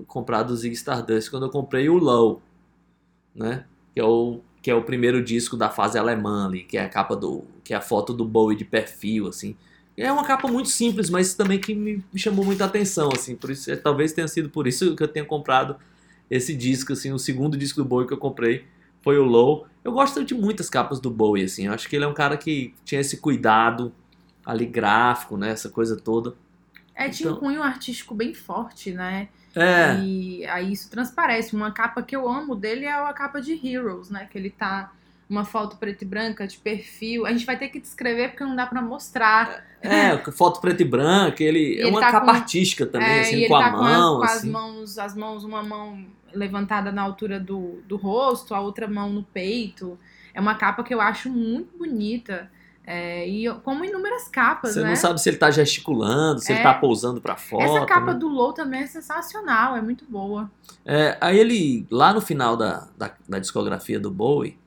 [0.07, 2.43] comprado o Zig Stardust quando eu comprei o Low,
[3.35, 3.65] né?
[3.95, 6.89] Que é o que é o primeiro disco da fase alemã ali, que é a
[6.89, 9.57] capa do que é a foto do Bowie de perfil assim.
[9.97, 13.77] É uma capa muito simples, mas também que me chamou muita atenção assim, por isso
[13.79, 15.77] talvez tenha sido por isso que eu tenha comprado
[16.31, 18.65] esse disco assim, o segundo disco do Bowie que eu comprei
[19.03, 19.67] foi o Low.
[19.85, 22.37] Eu gosto de muitas capas do Bowie assim, eu acho que ele é um cara
[22.37, 23.93] que tinha esse cuidado
[24.45, 26.35] ali gráfico, né, essa coisa toda.
[26.95, 29.29] É, tinha Então- um cunho artístico bem forte, né?
[29.55, 31.55] É, E aí isso transparece.
[31.55, 34.27] Uma capa que eu amo dele é a capa de Heroes, né?
[34.31, 34.93] Que ele tá
[35.29, 37.25] uma foto preta e branca de perfil.
[37.27, 39.65] A gente vai ter que descrever porque não dá pra mostrar.
[39.81, 43.09] é, foto preto e branca, ele, E é ele uma tá capa com- artística também,
[43.09, 44.51] É, assim, ele com a tá mão, com, as, com as assim.
[44.51, 49.23] mãos, as mãos, uma mão levantada na altura do, do rosto, a outra mão no
[49.23, 49.99] peito.
[50.35, 52.51] É uma capa que eu acho muito bonita.
[52.85, 54.89] É, e como inúmeras capas, Você né?
[54.89, 56.63] não sabe se ele tá gesticulando, se ele É.
[56.65, 57.63] tá pousando pra foto.
[57.63, 58.19] Essa capa né?
[58.19, 60.51] do Low também é sensacional, é muito boa.
[60.85, 64.59] É, aí ele, lá no final da, da, da discografia do Bowie,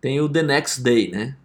[0.00, 1.36] tem o The Next Day, né?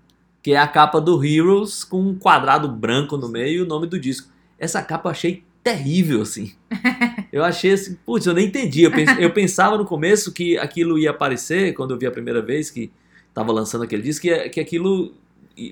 [0.41, 3.85] Que é a capa do Heroes com um quadrado branco no meio e o nome
[3.87, 4.29] do disco.
[4.57, 6.53] Essa capa eu achei terrível, assim.
[7.33, 8.83] Eu achei assim, putz, eu nem entendi.
[8.83, 12.41] Eu, pens- eu pensava no começo que aquilo ia aparecer, quando eu vi a primeira
[12.41, 12.89] vez que
[13.33, 15.13] tava lançando aquele disco, que, que aquilo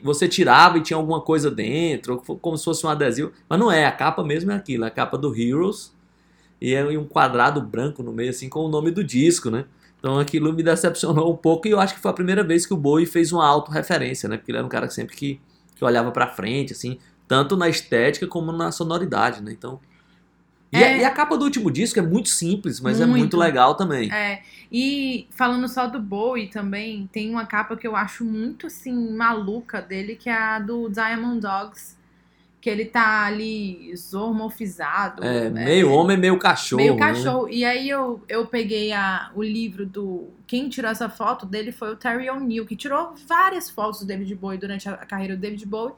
[0.03, 3.31] você tirava e tinha alguma coisa dentro, como se fosse um adesivo.
[3.49, 5.93] Mas não é, a capa mesmo é aquilo, é a capa do Heroes.
[6.61, 9.65] E é um quadrado branco no meio, assim, com o nome do disco, né?
[9.99, 12.73] Então aquilo me decepcionou um pouco e eu acho que foi a primeira vez que
[12.73, 14.37] o Bowie fez uma autorreferência, né?
[14.37, 15.41] Porque ele era um cara que sempre que,
[15.75, 19.51] que olhava pra frente, assim, tanto na estética como na sonoridade, né?
[19.51, 19.79] Então.
[20.73, 20.97] E, a, É.
[21.01, 23.19] e a capa do último disco é muito simples, mas é Muito.
[23.19, 24.11] muito legal também.
[24.11, 29.15] É, e falando só do Bowie também, tem uma capa que eu acho muito assim
[29.15, 31.95] maluca dele, que é a do Diamond Dogs,
[32.59, 35.23] que ele tá ali zoomorfizado.
[35.23, 36.81] É, meio homem, meio cachorro.
[36.81, 36.99] Meio né?
[36.99, 37.49] cachorro.
[37.49, 40.29] E aí eu, eu peguei a, o livro do.
[40.47, 44.33] Quem tirou essa foto dele foi o Terry O'Neill, que tirou várias fotos do David
[44.35, 45.93] Bowie durante a, a carreira do David Bowie.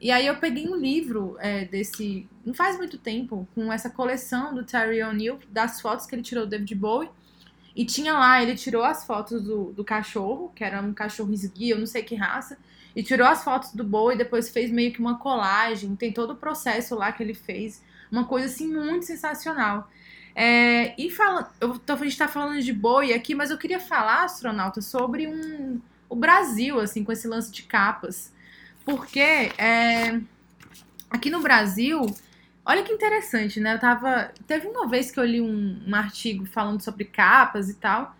[0.00, 2.26] E aí eu peguei um livro é, desse.
[2.44, 6.46] Não faz muito tempo, com essa coleção do Terry O'Neill, das fotos que ele tirou
[6.46, 7.10] do David Bowie.
[7.76, 11.76] E tinha lá, ele tirou as fotos do, do cachorro, que era um cachorro esguio,
[11.76, 12.58] eu não sei que raça.
[12.96, 15.94] E tirou as fotos do Bowie, depois fez meio que uma colagem.
[15.94, 17.82] Tem todo o processo lá que ele fez.
[18.10, 19.88] Uma coisa assim muito sensacional.
[20.34, 24.24] É, e fala, eu a gente tá falando de boi aqui, mas eu queria falar,
[24.24, 28.32] astronauta, sobre um, o Brasil, assim, com esse lance de capas.
[28.96, 30.20] Porque é,
[31.10, 32.06] aqui no Brasil,
[32.64, 33.74] olha que interessante, né?
[33.74, 34.32] Eu tava.
[34.46, 38.16] Teve uma vez que eu li um, um artigo falando sobre capas e tal.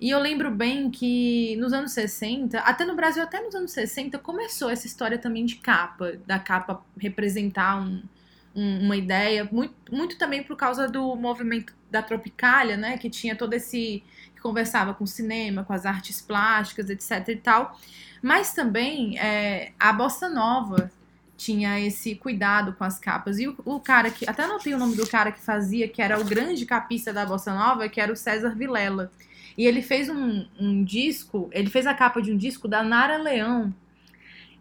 [0.00, 4.18] E eu lembro bem que nos anos 60, até no Brasil, até nos anos 60,
[4.18, 8.02] começou essa história também de capa, da capa representar um,
[8.54, 12.98] um- uma ideia, muito, muito também por causa do movimento da Tropicália, né?
[12.98, 14.02] Que tinha todo esse.
[14.42, 17.78] Conversava com o cinema, com as artes plásticas, etc e tal.
[18.20, 20.90] Mas também é, a Bossa Nova
[21.36, 23.38] tinha esse cuidado com as capas.
[23.38, 24.28] E o, o cara que.
[24.28, 27.52] Até anotei o nome do cara que fazia, que era o grande capista da Bossa
[27.52, 29.10] Nova, que era o César Vilela.
[29.58, 33.18] E ele fez um, um disco, ele fez a capa de um disco da Nara
[33.18, 33.74] Leão,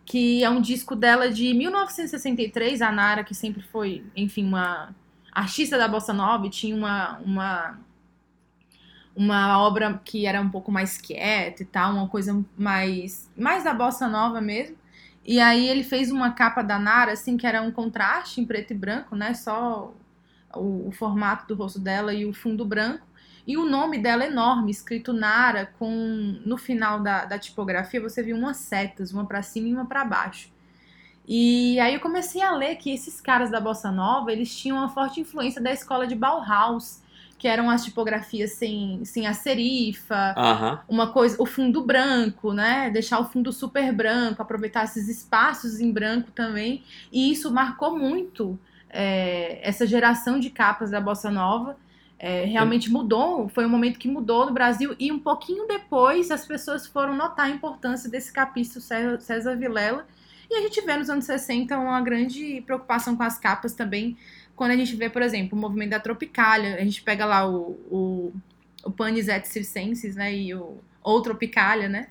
[0.06, 2.82] que é um disco dela de 1963.
[2.82, 4.94] A Nara, que sempre foi, enfim, uma
[5.32, 7.80] artista da Bossa Nova, e tinha uma, uma,
[9.16, 13.74] uma obra que era um pouco mais quieta e tal, uma coisa mais, mais da
[13.74, 14.78] Bossa Nova mesmo.
[15.26, 18.72] E aí ele fez uma capa da Nara, assim, que era um contraste em preto
[18.72, 19.34] e branco, né?
[19.34, 19.94] Só
[20.56, 23.06] o, o formato do rosto dela e o fundo branco.
[23.46, 28.22] E o nome dela é enorme, escrito Nara, com no final da, da tipografia você
[28.22, 30.52] viu umas setas, uma pra cima e uma pra baixo.
[31.28, 34.90] E aí eu comecei a ler que esses caras da Bossa Nova, eles tinham uma
[34.90, 37.02] forte influência da escola de Bauhaus,
[37.42, 40.80] que eram as tipografias sem, sem a serifa, Aham.
[40.88, 42.92] uma coisa, o fundo branco, né?
[42.92, 46.84] Deixar o fundo super branco, aproveitar esses espaços em branco também.
[47.12, 51.76] E isso marcou muito é, essa geração de capas da Bossa Nova.
[52.20, 54.96] É, realmente mudou, foi um momento que mudou no Brasil.
[55.00, 60.06] E um pouquinho depois as pessoas foram notar a importância desse capista César, César Vilela.
[60.48, 64.16] E a gente vê nos anos 60 uma grande preocupação com as capas também.
[64.56, 67.80] Quando a gente vê, por exemplo, o movimento da Tropicália, a gente pega lá o,
[67.90, 68.34] o
[68.84, 72.08] o Panis et Circenses, né, e o ou Tropicália, né,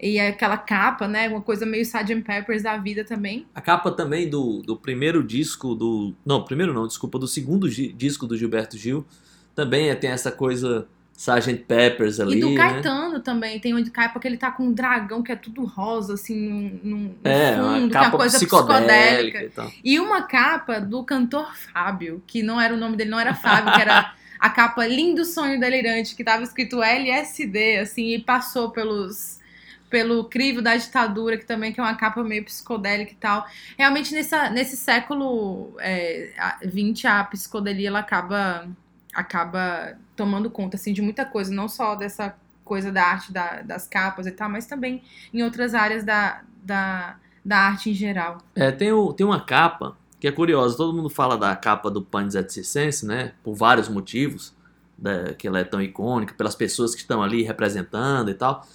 [0.00, 2.22] e aquela capa, né, uma coisa meio Sgt.
[2.22, 3.46] Peppers da vida também.
[3.54, 6.12] A capa também do, do primeiro disco do.
[6.24, 9.06] Não, primeiro não, desculpa, do segundo disco do Gilberto Gil.
[9.54, 11.64] Também é- tem essa coisa Sgt.
[11.66, 12.56] Peppers ali, e do né?
[12.56, 13.60] Caetano também.
[13.60, 16.80] Tem um de capa que ele tá com um dragão que é tudo rosa, assim,
[16.82, 19.70] num, É, fundo, uma que é uma capa coisa psicodélica e tal.
[19.84, 23.72] E uma capa do cantor Fábio, que não era o nome dele, não era Fábio,
[23.74, 29.40] que era a capa Lindo Sonho Delirante, que tava escrito LSD, assim, e passou pelos
[29.88, 33.46] pelo crivo da ditadura, que também que é uma capa meio psicodélica e tal.
[33.76, 38.66] Realmente, nessa, nesse século é, a- 20, a psicodelia ela acaba,
[39.14, 43.86] acaba tomando conta assim, de muita coisa, não só dessa coisa da arte da- das
[43.86, 48.38] capas e tal, mas também em outras áreas da, da, da arte em geral.
[48.54, 50.76] É, tem, o- tem uma capa que é curiosa.
[50.76, 53.32] Todo mundo fala da capa do Panis et Circense, né?
[53.42, 54.54] Por vários motivos,
[54.96, 58.66] da- que ela é tão icônica, pelas pessoas que estão ali representando e tal.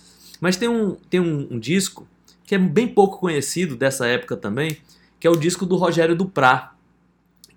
[0.41, 2.05] Mas tem um, tem um, um disco
[2.43, 4.77] que é bem pouco conhecido dessa época também,
[5.19, 6.73] que é o disco do Rogério Duprá,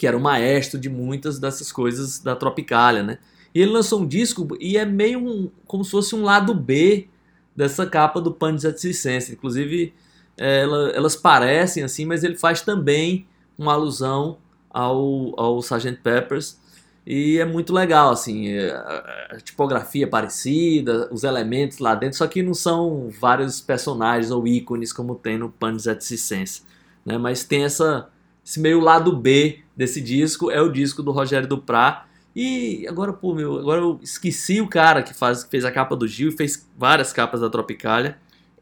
[0.01, 3.19] que era o maestro de muitas dessas coisas da Tropicália, né?
[3.55, 7.07] E ele lançou um disco e é meio um, como se fosse um lado B
[7.55, 9.31] dessa capa do Panis et Circense.
[9.33, 9.93] Inclusive,
[10.39, 13.27] é, ela- elas parecem assim, mas ele faz também
[13.59, 14.39] uma alusão
[14.71, 16.01] ao, ao Sgt.
[16.03, 16.59] Peppers.
[17.07, 22.27] E é muito legal, assim, é, a, tipografia é parecida, os elementos lá dentro, só
[22.27, 26.63] que não são vários personagens ou ícones como tem no Panis et Circense,
[27.05, 27.19] né?
[27.19, 28.09] Mas tem essa,
[28.45, 32.07] esse meio lado B desse disco, é o disco do Rogério Duprá.
[32.37, 35.97] E agora, pô, meu, agora eu esqueci o cara que, faz, que fez a capa
[35.97, 38.19] do Gil e fez várias capas da Tropicália.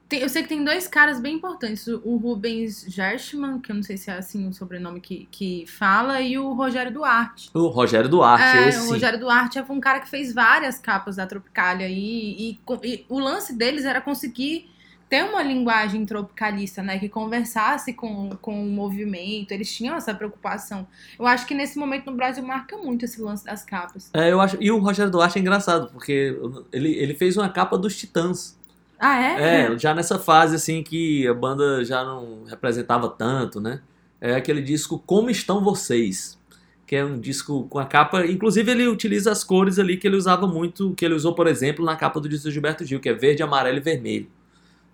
[0.09, 1.87] Tem- eu sei que tem dois caras bem importantes.
[1.87, 6.21] O Rubens Gershman, que eu não sei se é assim o sobrenome que, que fala,
[6.23, 7.51] e o Rogério Duarte.
[7.53, 8.91] O Rogério Duarte, É, esse o.
[8.93, 13.19] Rogério Duarte foi um cara que fez várias capas da Tropicália e, e, e o
[13.19, 14.71] lance deles era conseguir
[15.09, 16.99] ter uma linguagem tropicalista, né?
[16.99, 19.53] Que conversasse com, com o movimento.
[19.53, 20.87] Eles tinham essa preocupação.
[21.19, 24.11] Eu acho que nesse momento no Brasil marca muito esse lance das capas.
[24.13, 26.39] É, eu acho, e o Rogério Duarte é engraçado, porque
[26.73, 28.59] ele, ele fez uma capa dos Titãs.
[28.99, 29.73] Ah, é?
[29.73, 33.81] É, já nessa fase assim que a banda já não representava tanto, né?
[34.21, 36.37] É aquele disco Como Estão Vocês,
[36.85, 40.17] que é um disco com a capa, inclusive ele utiliza as cores ali que ele
[40.17, 43.09] usava muito, que ele usou, por exemplo, na capa do disco do Gilberto Gil, que
[43.09, 44.29] é verde, amarelo e vermelho.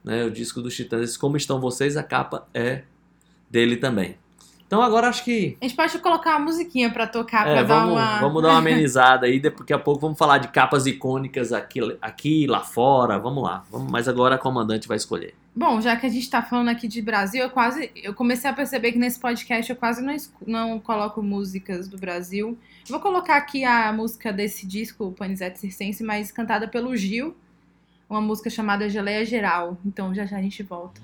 [0.05, 0.25] Né?
[0.25, 2.83] O disco dos Titãs, Como Estão Vocês, a capa é
[3.51, 4.17] dele também.
[4.67, 7.81] Então agora acho que A gente pode colocar uma musiquinha pra tocar, é, pra dar
[7.81, 8.21] vamos, uma.
[8.21, 12.47] vamos dar uma amenizada aí, daqui a pouco vamos falar de capas icônicas aqui, aqui
[12.47, 13.62] lá fora, vamos lá.
[13.71, 15.35] Vamos, mas agora a comandante vai escolher.
[15.55, 17.90] Bom, já que a gente tá falando aqui de Brasil, eu quase.
[17.95, 22.59] Eu comecei a perceber que nesse podcast eu quase não, não coloco músicas do Brasil.
[22.88, 27.37] Vou colocar aqui a música desse disco, o Panisette Circense, mas cantada pelo Gil.
[28.14, 29.77] Uma música chamada Geleia Geral.
[29.85, 31.00] Então já já a gente volta.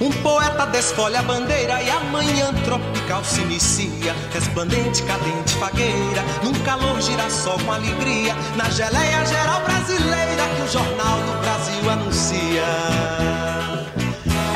[0.00, 4.12] Um poeta desfolha a bandeira e a manhã tropical se inicia.
[4.34, 8.34] Resplandente, cadente, fagueira, num calor girassol com alegria.
[8.56, 12.64] Na geleia geral brasileira que o Jornal do Brasil anuncia.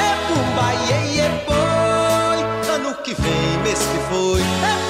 [0.02, 1.26] É pumba, iê, iê,
[2.74, 4.40] ano que vem, mês que foi.
[4.42, 4.85] É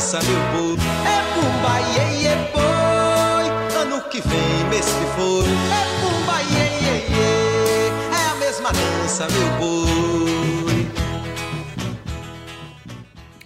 [0.00, 0.76] dança, meu boi.
[1.04, 5.44] É pumba, iê, iê, boi, ano que vem, mês que foi.
[5.44, 10.88] É pumba, iê, iê, iê, é a mesma dança, meu boi.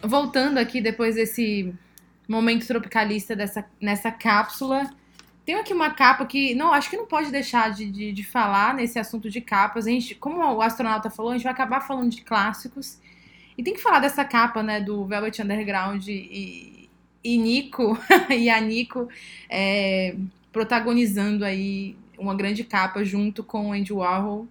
[0.00, 1.74] Voltando aqui depois desse
[2.28, 4.88] momento tropicalista dessa, nessa cápsula.
[5.44, 8.74] Tem aqui uma capa que, não, acho que não pode deixar de, de, de falar
[8.74, 9.88] nesse assunto de capas.
[9.88, 12.98] A gente, como o astronauta falou, a gente vai acabar falando de clássicos.
[13.56, 16.88] E tem que falar dessa capa, né, do Velvet Underground e,
[17.22, 17.98] e Nico,
[18.30, 19.08] e a Nico
[19.48, 20.16] é,
[20.52, 24.46] protagonizando aí uma grande capa junto com Andy Warhol.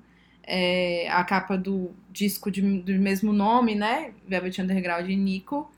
[0.45, 4.11] É, a capa do disco de- do mesmo nome, né?
[4.27, 5.71] Velvet Underground e Nico.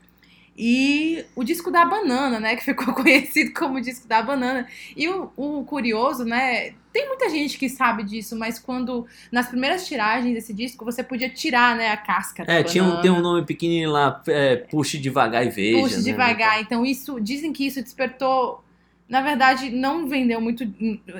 [0.56, 2.56] E o disco da banana, né?
[2.56, 4.66] Que ficou conhecido como disco da banana.
[4.96, 6.72] E o, o curioso, né?
[6.92, 11.28] Tem muita gente que sabe disso, mas quando nas primeiras tiragens desse disco você podia
[11.28, 14.96] tirar, né, a casca da É, tinha um, tem um nome pequenininho lá, é, puxe
[14.96, 15.78] devagar e veja.
[15.78, 16.02] Puxa né?
[16.02, 16.60] devagar.
[16.62, 18.64] Então, isso dizem que isso despertou.
[19.08, 20.64] Na verdade, não vendeu muito.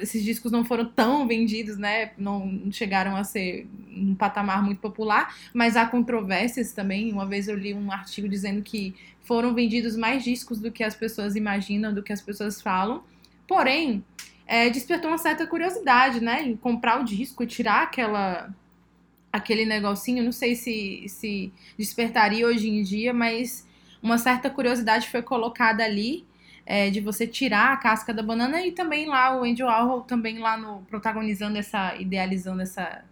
[0.03, 2.11] Esses discos não foram tão vendidos, né?
[2.19, 7.13] Não chegaram a ser um patamar muito popular, mas há controvérsias também.
[7.13, 10.97] Uma vez eu li um artigo dizendo que foram vendidos mais discos do que as
[10.97, 13.05] pessoas imaginam, do que as pessoas falam.
[13.47, 14.05] Porém,
[14.47, 16.43] é, despertou uma certa curiosidade, né?
[16.43, 18.53] Em comprar o disco tirar aquela
[19.33, 20.25] aquele negocinho.
[20.25, 23.65] Não sei se, se despertaria hoje em dia, mas
[24.03, 26.25] uma certa curiosidade foi colocada ali
[26.67, 30.39] é, de você tirar a casca da banana e também lá o Andy Warhol também
[30.41, 33.05] lá no protagonizando essa idealizando essa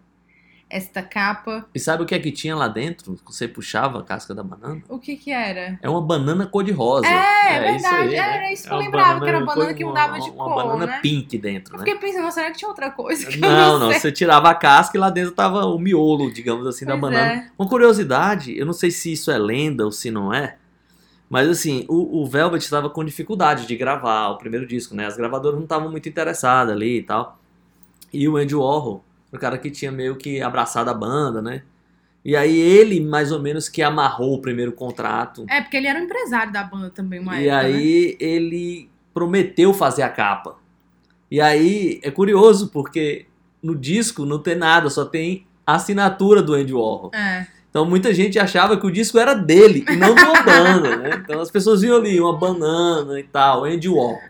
[0.69, 1.67] esta capa.
[1.73, 3.17] E sabe o que é que tinha lá dentro?
[3.27, 4.83] Você puxava a casca da banana?
[4.89, 5.79] O que que era?
[5.81, 7.07] É uma banana cor-de-rosa.
[7.07, 7.97] É, é isso verdade.
[8.09, 8.37] aí, né?
[8.37, 10.31] Era isso que É eu uma lembrava, que era uma cor- banana que mudava de
[10.31, 10.99] uma cor, banana né?
[11.01, 11.85] pink dentro, Eu né?
[11.85, 14.01] fiquei pensando, será que tinha outra coisa eu Não, não, sei?
[14.01, 17.33] você tirava a casca e lá dentro tava o miolo, digamos assim, da Pois banana.
[17.35, 17.47] é.
[17.57, 20.57] Uma curiosidade, eu não sei se isso é lenda ou se não é,
[21.35, 25.05] mas assim, o, o Velvet estava com dificuldade de gravar o primeiro disco, né?
[25.05, 27.41] As gravadoras não estavam muito interessadas ali e tal.
[28.13, 31.65] E o Andy Warhol, o cara que tinha meio que abraçado a banda, né?
[32.25, 35.45] E aí ele, mais ou menos, que amarrou o primeiro contrato.
[35.51, 37.75] É, porque ele era um empresário da banda também, uma E época, né?
[37.75, 40.57] aí ele prometeu fazer a capa.
[41.29, 43.27] E aí é curioso porque
[43.61, 47.11] no disco não tem nada, só tem a assinatura do Andy Warhol.
[47.13, 47.45] É.
[47.75, 51.11] Então muita gente achava que o disco era dele e não de uma banda, né?
[51.25, 54.21] Então as pessoas viam ali uma banana e tal, Andy Warhol.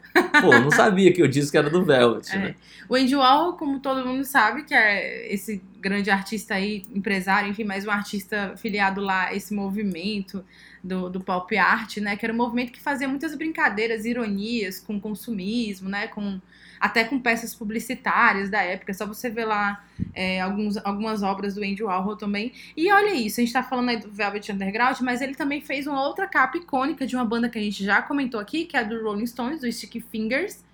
[0.40, 2.38] Pô, não sabia que o disco era do Velvet, É.
[2.38, 2.55] né?
[2.88, 7.64] O Andy Warhol, como todo mundo sabe, que é esse grande artista aí, empresário, enfim,
[7.64, 10.42] mais um artista filiado lá a esse movimento
[10.82, 12.16] do, do pop art, né?
[12.16, 16.07] Que era um movimento que fazia muitas brincadeiras, ironias com consumismo, né?
[16.07, 16.40] Com,
[16.78, 18.92] até com peças publicitárias da época.
[18.92, 22.52] É Só você ver lá é, alguns, algumas obras do Andy Warhol também.
[22.76, 25.86] E olha isso, a gente tá falando aí do Velvet Underground, mas ele também fez
[25.86, 28.80] uma outra capa icônica de uma banda que a gente já comentou aqui, que é
[28.80, 30.64] a do Rolling Stones, do Sticky Fingers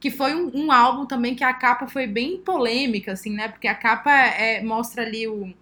[0.00, 3.48] que foi um, um álbum também que a capa foi bem polêmica, assim, né?
[3.48, 5.52] Porque a capa é, mostra ali o,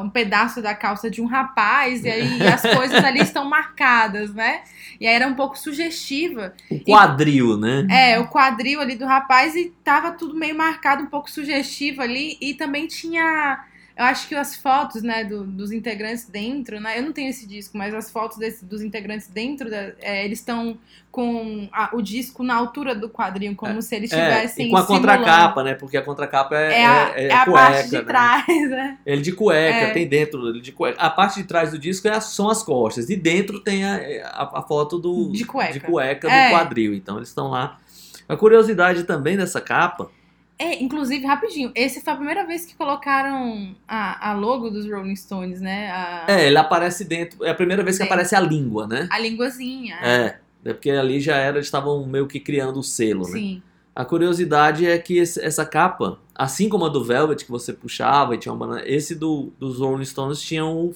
[0.00, 4.62] um pedaço da calça de um rapaz, e aí as coisas ali estão marcadas, né?
[5.00, 6.54] E aí era um pouco sugestiva.
[6.70, 7.86] O quadril, né?
[7.90, 12.36] É, o quadril ali do rapaz e tava tudo meio marcado, um pouco sugestivo ali.
[12.40, 13.64] E também tinha.
[13.96, 16.98] Eu acho que as fotos, né, do- dos integrantes dentro, né?
[16.98, 20.38] Eu não tenho esse disco, mas as fotos desse- dos integrantes dentro, da- é, eles
[20.38, 20.78] estão
[21.10, 24.76] com a- o disco na altura do quadrinho, como se eles É, estivessem e com
[24.78, 25.06] a simulando.
[25.08, 25.74] contracapa, né?
[25.74, 28.02] Porque a contracapa é, É a, é, é é a cueca, parte de né?
[28.02, 28.98] trás, né?
[29.04, 29.90] Ele de cueca, É.
[29.92, 30.98] tem dentro ele de cueca.
[31.00, 33.10] A parte de trás do disco é são as costas.
[33.10, 35.72] E dentro tem a, a, a foto do, De cueca.
[35.74, 36.46] de cueca É.
[36.48, 36.94] do quadril.
[36.94, 37.78] Então eles estão lá.
[38.26, 40.10] A curiosidade também dessa capa.
[40.62, 45.16] É, inclusive, rapidinho, esse foi a primeira vez que colocaram a, a logo dos Rolling
[45.16, 45.90] Stones, né?
[45.90, 47.44] A, É, ele aparece dentro.
[47.44, 48.14] É a primeira vez que Dentro.
[48.14, 49.08] aparece a língua, né?
[49.10, 49.96] a linguazinha.
[50.02, 50.38] É.
[50.64, 53.32] É porque ali já era, eles estavam meio que criando o selo, né?
[53.32, 53.62] Sim.
[53.96, 58.34] A curiosidade é que esse- essa capa, assim como a do Velvet que você puxava
[58.34, 60.92] e tinha uma banana, esse do, dos Rolling Stones tinha um,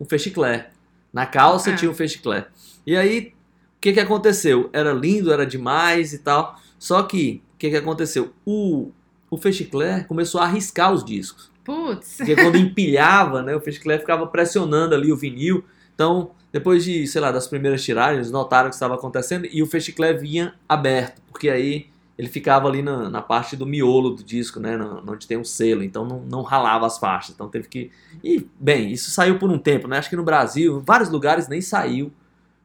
[0.00, 0.70] um fechiclé.
[1.12, 1.76] Na calça Ah.
[1.76, 2.46] tinha um fechiclé.
[2.84, 3.32] E aí,
[3.76, 4.68] o que que aconteceu?
[4.72, 6.58] Era lindo, era demais e tal.
[6.76, 8.32] Só que, o que que aconteceu?
[8.44, 8.90] O,
[9.34, 11.50] o fechiclé começou a riscar os discos.
[11.64, 12.16] Putz.
[12.18, 15.64] Porque quando empilhava, né, o fechiclé ficava pressionando ali o vinil.
[15.94, 19.66] Então, depois de, sei lá, das primeiras tiragens, notaram o que estava acontecendo e o
[19.66, 24.60] fechiclé vinha aberto, porque aí ele ficava ali na, na parte do miolo do disco,
[24.60, 27.34] né, na- onde tem um selo, então não, não ralava as faixas.
[27.34, 27.90] Então teve que.
[28.22, 29.98] E, bem, isso saiu por um tempo, né?
[29.98, 32.12] Acho que no Brasil, em vários lugares nem saiu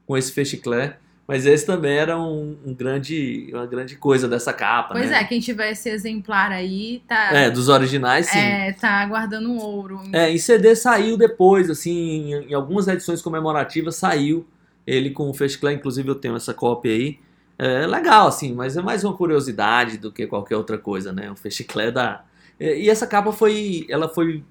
[0.05, 0.97] com esse fechiclé.
[1.29, 5.21] Mas esse também era um, um grande, uma grande coisa dessa capa, Pois né?
[5.21, 8.39] é, quem tiver esse exemplar aí tá, É, dos originais, sim.
[8.39, 10.01] é, tá aguardando um ouro.
[10.11, 14.43] É, em CD saiu depois, assim, em, em algumas edições comemorativas saiu
[14.87, 17.19] ele com o Fechiclé, inclusive eu tenho essa cópia aí.
[17.59, 21.29] É legal, assim, mas é mais uma curiosidade do que qualquer outra coisa, né?
[21.29, 22.23] O Fechiclé da...
[22.59, 24.43] E essa capa foi, ela foi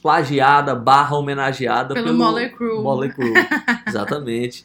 [0.00, 2.82] plagiada, barra homenageada Pelo pelo, Crue.
[2.82, 3.34] Motley Crue,
[3.88, 4.64] exatamente.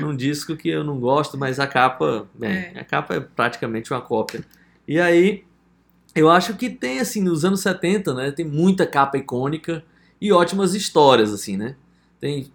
[0.00, 2.72] Num disco que eu não gosto, mas a capa, bem, É.
[2.80, 4.44] a capa é praticamente uma cópia.
[4.88, 5.44] E aí,
[6.14, 9.84] eu acho que tem, assim, nos anos 70, né, tem muita capa icônica
[10.20, 11.74] e ótimas histórias, assim, né?
[12.20, 12.50] Tem,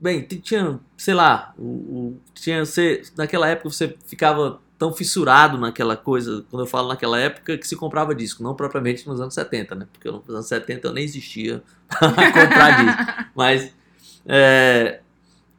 [0.00, 5.96] bem, tinha, sei lá, o, o- tinha, você, naquela época você ficava tão fissurado naquela
[5.96, 9.74] coisa, quando eu falo naquela época, que se comprava disco, não propriamente nos anos 70,
[9.74, 9.88] né?
[9.92, 13.24] Porque nos anos 70 eu nem existia pra comprar disco.
[13.34, 13.72] Mas
[14.24, 15.00] é,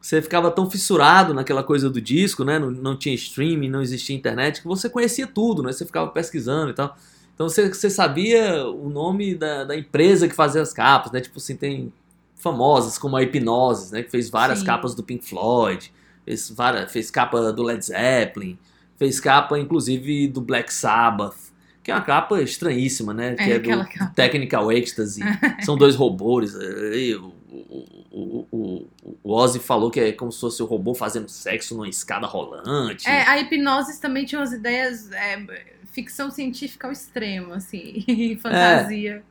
[0.02, 2.58] você ficava tão fissurado naquela coisa do disco, né?
[2.58, 5.72] Não, não tinha streaming, não existia internet, que você conhecia tudo, né?
[5.72, 6.96] Você ficava pesquisando e tal.
[7.36, 11.20] Então você, você sabia o nome da, da empresa que fazia as capas, né?
[11.20, 11.92] Tipo assim, tem
[12.36, 14.04] famosas como a Hipnose, né?
[14.04, 14.66] Que fez várias Sim.
[14.66, 15.92] capas do Pink Floyd,
[16.26, 18.58] fez, várias, fez capa do Led Zeppelin,
[18.98, 21.36] fez capa inclusive do Black Sabbath,
[21.84, 23.36] que é uma capa estranhíssima, né?
[23.36, 24.14] Que É, é, aquela do capa.
[24.16, 25.22] Technical Ecstasy.
[25.64, 26.56] São dois robôs.
[26.56, 28.88] aí o, o, o, o,
[29.24, 33.08] o Ozzy falou que é como se fosse o robô fazendo sexo numa escada rolante.
[33.08, 35.46] É, a hipnose também tinha umas ideias, é,
[35.92, 39.24] ficção científica ao extremo, assim, fantasia.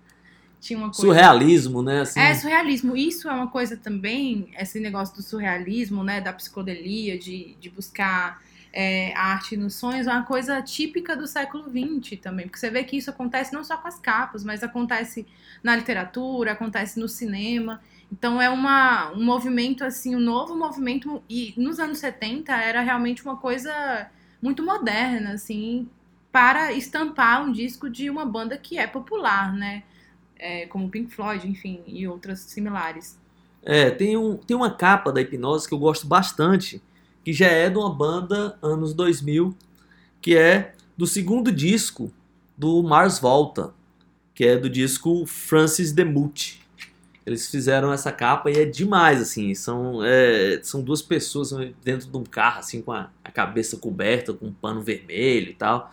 [0.60, 1.00] Tinha uma coisa.
[1.00, 2.00] Surrealismo, né?
[2.00, 2.96] Assim, É, surrealismo.
[2.96, 6.20] Isso é uma coisa também, esse negócio do surrealismo, né?
[6.20, 11.26] Da psicodelia, de, de buscar é, a arte nos sonhos é uma coisa típica do
[11.26, 14.62] século XX também, porque você vê que isso acontece não só com as capas, mas
[14.62, 15.26] acontece
[15.62, 17.80] na literatura, acontece no cinema.
[18.10, 23.22] Então é uma, um movimento assim, um novo movimento e nos anos 70 era realmente
[23.22, 25.88] uma coisa muito moderna assim,
[26.32, 29.82] para estampar um disco de uma banda que é popular, né?
[30.38, 33.18] É, como Pink Floyd, enfim, e outras similares.
[33.62, 36.80] É, tem, um, tem uma capa da Hipnose que eu gosto bastante,
[37.24, 39.54] que já é de uma banda anos 2000,
[40.22, 42.12] que é do segundo disco
[42.56, 43.74] do Mars Volta,
[44.34, 46.60] que é do disco Francis Demuth.
[47.28, 51.50] Eles fizeram essa capa e é demais, assim, são, é, são duas pessoas
[51.84, 55.54] dentro de um carro, assim, com a, a cabeça coberta com um pano vermelho e
[55.54, 55.92] tal.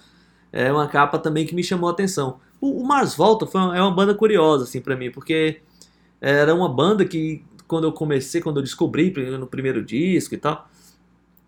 [0.50, 2.40] É uma capa também que me chamou a atenção.
[2.62, 5.60] O, o Mars Volta foi uma, é uma banda curiosa, assim, para mim, porque
[6.22, 10.70] era uma banda que, quando eu comecei, quando eu descobri no primeiro disco e tal,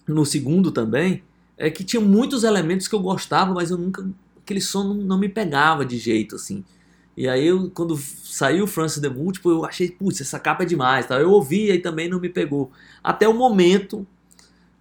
[0.06, 1.24] no segundo também,
[1.58, 4.06] é que tinha muitos elementos que eu gostava, mas eu nunca.
[4.42, 6.66] aquele som não, não me pegava de jeito, assim.
[7.18, 10.66] E aí, eu, quando saiu o Francis The Multiple, eu achei, putz, essa capa é
[10.68, 11.08] demais.
[11.08, 11.20] Tá?
[11.20, 12.72] Eu ouvi e também não me pegou.
[13.04, 14.06] Até o momento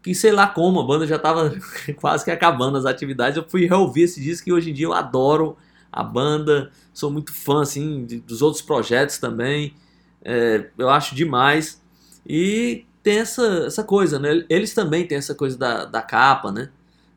[0.02, 1.54] que, sei lá como, a banda já estava
[1.96, 3.38] quase que acabando as atividades.
[3.38, 5.56] Eu fui reouvir esse disco e hoje em dia eu adoro
[5.90, 6.70] a banda.
[6.92, 9.74] Sou muito fã, assim, de, dos outros projetos também.
[10.22, 11.82] É, eu acho demais.
[12.26, 14.44] E tem essa, essa coisa, né?
[14.50, 16.68] Eles também têm essa coisa da, da capa, né?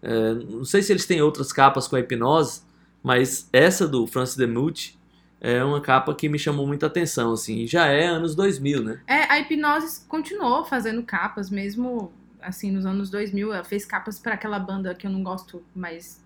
[0.02, 2.62] É, não sei se eles têm outras capas com a hipnose,
[3.04, 4.98] mas essa do Francis Demuth
[5.42, 7.66] é uma capa que me chamou muita atenção, assim.
[7.66, 9.02] Já é anos 2000, né?
[9.08, 12.12] É, a hipnose continuou fazendo capas, mesmo
[12.42, 13.54] assim, nos anos 2000.
[13.54, 16.22] Ela fez capas para aquela banda que eu não gosto, mas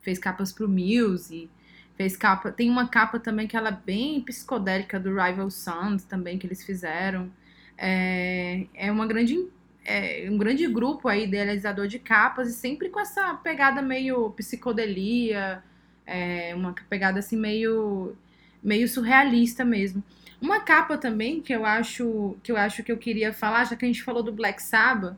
[0.00, 1.50] fez capas pro Muse.
[1.96, 2.50] Fez capa.
[2.50, 6.64] Tem uma capa também que ela é bem psicodélica do Rival Sons também que eles
[6.64, 7.30] fizeram.
[7.76, 9.46] É, é uma grande
[9.84, 15.62] é, um grande grupo aí idealizador de capas e sempre com essa pegada meio psicodelia,
[16.06, 18.14] é, uma pegada assim meio
[18.62, 20.02] meio surrealista mesmo.
[20.40, 23.84] Uma capa também que eu acho que eu acho que eu queria falar, já que
[23.84, 25.16] a gente falou do Black Sabbath,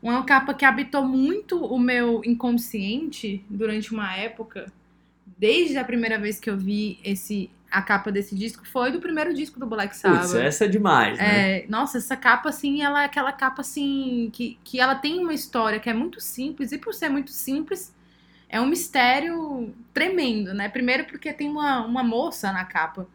[0.00, 4.70] uma capa que habitou muito o meu inconsciente durante uma época,
[5.38, 9.34] desde a primeira vez que eu vi esse a capa desse disco foi do primeiro
[9.34, 10.20] disco do Black Sabbath.
[10.20, 11.58] Putz, essa é demais, né?
[11.58, 15.34] É, nossa, essa capa, assim, ela é aquela capa, assim, que, que ela tem uma
[15.34, 17.92] história que é muito simples, e por ser muito simples,
[18.48, 20.68] é um mistério tremendo, né?
[20.68, 23.06] Primeiro porque tem uma, uma moça na capa.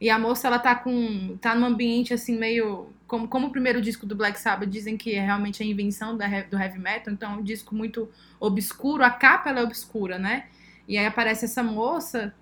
[0.00, 1.36] E a moça, ela tá com.
[1.40, 2.90] tá num ambiente assim, meio.
[3.06, 6.26] Como, como o primeiro disco do Black Sabbath dizem que é realmente a invenção da,
[6.42, 8.10] do heavy metal, então é um disco muito
[8.40, 10.46] obscuro, a capa ela é obscura, né?
[10.88, 12.34] E aí aparece essa moça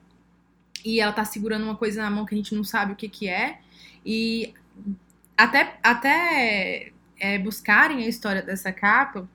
[0.85, 3.09] e ela tá segurando uma coisa na mão que a gente não sabe o que
[3.09, 3.59] que é.
[4.05, 4.55] E
[5.37, 9.29] até, até é, buscarem a história dessa capa,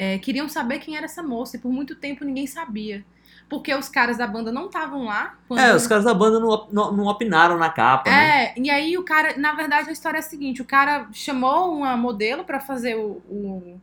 [0.00, 3.04] é, queriam saber quem era essa moça, e por muito tempo ninguém sabia.
[3.50, 5.34] Porque os caras da banda não estavam lá.
[5.46, 5.60] Quando...
[5.60, 8.44] É, os caras da banda não, não, não opinaram na capa, é, né?
[8.44, 11.76] É, e aí o cara, na verdade a história é a seguinte, o cara chamou
[11.76, 13.78] uma modelo para fazer o, o,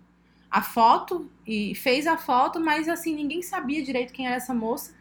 [0.49, 4.95] a foto, e fez a foto, mas assim, ninguém sabia direito quem era essa moça.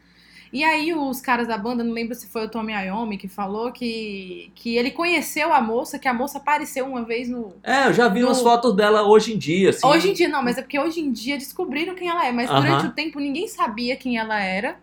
[0.57, 3.71] E aí os caras da banda, não lembro se foi o Tommy Iommi que falou
[3.71, 7.53] que, que ele conheceu a moça, que a moça apareceu uma vez no...
[7.63, 8.29] É, eu já vi no...
[8.29, 9.87] umas fotos dela hoje em dia, assim.
[9.87, 12.49] Hoje em dia não, mas é porque hoje em dia descobriram quem ela é, mas
[12.49, 12.63] uh -huh.
[12.63, 14.79] durante o tempo ninguém sabia quem ela era.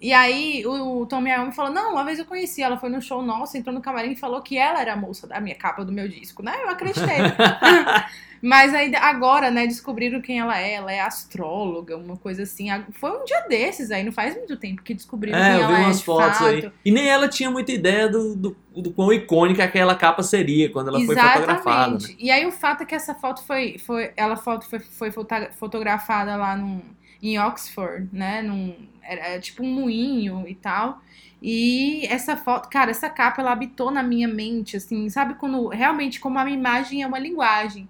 [0.00, 3.02] E aí o, o Tommy Iommi falou, não, uma vez eu conheci, ela foi no
[3.02, 5.84] show nosso, entrou no camarim e falou que ela era a moça da minha capa
[5.84, 6.54] do meu disco, né?
[6.62, 7.18] Eu acreditei.
[8.42, 10.72] Mas aí agora, né, descobriram quem ela é.
[10.72, 12.68] Ela é astróloga, uma coisa assim.
[12.92, 15.60] Foi um dia desses aí, não faz muito tempo que descobriram é, quem ela é.
[15.60, 16.48] É, eu vi umas fotos fato.
[16.48, 16.72] aí.
[16.82, 20.88] E nem ela tinha muita ideia do, do, do quão icônica aquela capa seria quando
[20.88, 21.32] ela Exatamente.
[21.32, 21.92] foi fotografada.
[21.92, 22.14] Né?
[22.18, 23.76] E aí o fato é que essa foto foi.
[23.78, 25.12] foi ela foto foi, foi
[25.58, 26.80] fotografada lá num,
[27.22, 28.40] em Oxford, né?
[28.40, 31.02] Num, era, era tipo um moinho e tal.
[31.42, 36.20] E essa foto, cara, essa capa ela habitou na minha mente, assim, sabe quando realmente
[36.20, 37.88] como a imagem é uma linguagem.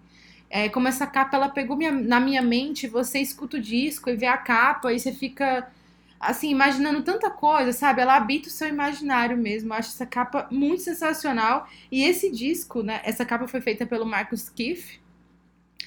[0.48, 4.16] É, como essa capa ela pegou minha, na minha mente, você escuta o disco e
[4.16, 5.68] vê a capa e você fica
[6.18, 8.02] assim imaginando tanta coisa, sabe?
[8.02, 9.72] Ela habita o seu imaginário mesmo.
[9.72, 11.68] Eu acho essa capa muito sensacional.
[11.90, 13.00] E esse disco, né?
[13.04, 15.00] Essa capa foi feita pelo Marcus Kiff.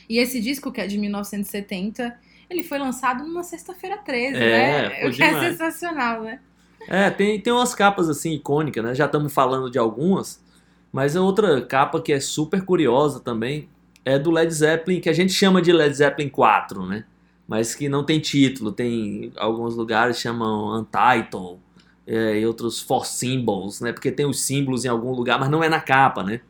[0.09, 2.19] E esse disco que é de 1970,
[2.54, 5.08] ele foi lançado numa sexta-feira 13, É, né?
[5.08, 5.58] O que é demais.
[5.58, 6.39] sensacional, né?
[6.88, 8.93] É, tem, tem umas capas assim icônicas, né?
[8.93, 10.43] Já estamos falando de algumas,
[10.91, 13.70] mas a outra capa que é super curiosa também
[14.06, 17.06] é do Led Zeppelin, que a gente chama de Led Zeppelin 4, né?
[17.47, 21.60] Mas que não tem título, tem alguns lugares chamam Untitled
[22.06, 23.93] é, e outros For Symbols, né?
[23.93, 26.41] Porque tem os símbolos em algum lugar, mas não é na capa, né?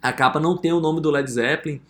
[0.00, 1.80] A capa não tem o nome do Led Zeppelin.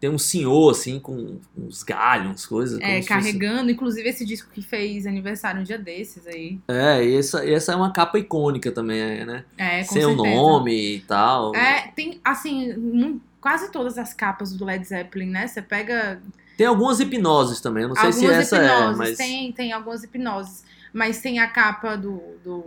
[0.00, 2.78] Tem um senhor, assim, com uns galhos, umas coisas.
[2.80, 6.58] É, se fosse- carregando, inclusive esse disco que fez aniversário um dia desses aí.
[6.68, 9.44] É, e essa, e essa é uma capa icônica também, né?
[9.56, 10.34] É, com Sem o certeza.
[10.36, 11.54] nome e tal.
[11.54, 15.46] É, tem, assim, quase todas as capas do Led Zeppelin, né?
[15.46, 16.20] Você pega
[16.56, 19.16] Tem algumas hipnoses também, eu não sei algumas se essa hipnoses, é, mas...
[19.16, 20.64] tem, tem algumas hipnoses.
[20.92, 22.64] Mas tem a capa do, do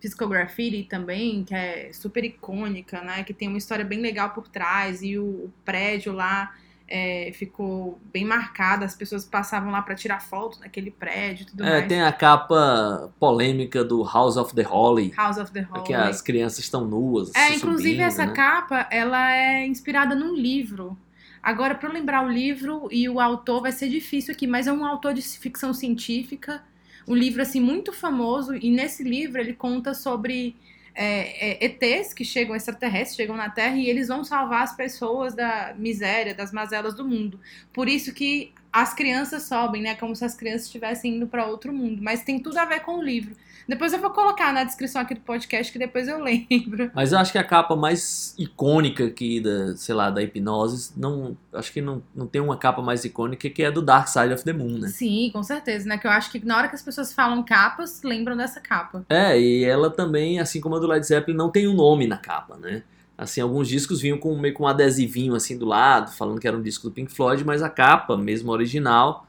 [0.00, 3.22] Physical Graffiti também, que é super icônica, né?
[3.22, 5.02] Que tem uma história bem legal por trás.
[5.02, 6.54] E o, o prédio lá
[6.88, 8.84] é, ficou bem marcado.
[8.84, 11.88] As pessoas passavam lá pra tirar foto naquele prédio e tudo É, mais.
[11.88, 15.84] tem a capa polêmica do House of the Holy, House of the Holy.
[15.84, 17.32] que as crianças estão nuas.
[17.34, 18.32] É, inclusive subindo, essa né?
[18.32, 20.98] capa, ela é inspirada num livro.
[21.42, 24.84] Agora, para lembrar o livro e o autor vai ser difícil aqui, mas é um
[24.84, 26.62] autor de ficção científica,
[27.06, 30.56] um livro assim muito famoso e nesse livro ele conta sobre
[30.94, 35.34] é, é, ETs que chegam extraterrestres, chegam na Terra e eles vão salvar as pessoas
[35.34, 37.40] da miséria, das mazelas do mundo.
[37.72, 39.94] Por isso que as crianças sobem, né?
[39.94, 42.02] Como se as crianças estivessem indo para outro mundo.
[42.02, 43.34] Mas tem tudo a ver com o livro.
[43.68, 46.90] Depois eu vou colocar na descrição aqui do podcast que depois eu lembro.
[46.94, 51.36] Mas eu acho que a capa mais icônica aqui da, sei lá, da hipnose, não,
[51.52, 54.32] acho que não, não tem uma capa mais icônica que é a do Dark Side
[54.32, 54.88] of the Moon, né?
[54.88, 55.98] Sim, com certeza, né?
[55.98, 59.04] Que eu acho que na hora que as pessoas falam capas, lembram dessa capa.
[59.08, 62.16] É, e ela também, assim como a do Led Zeppelin, não tem um nome na
[62.16, 62.82] capa, né?
[63.16, 66.56] Assim, alguns discos vinham com meio com um adesivinho assim do lado, falando que era
[66.56, 69.26] um disco do Pink Floyd, mas a capa, mesmo original,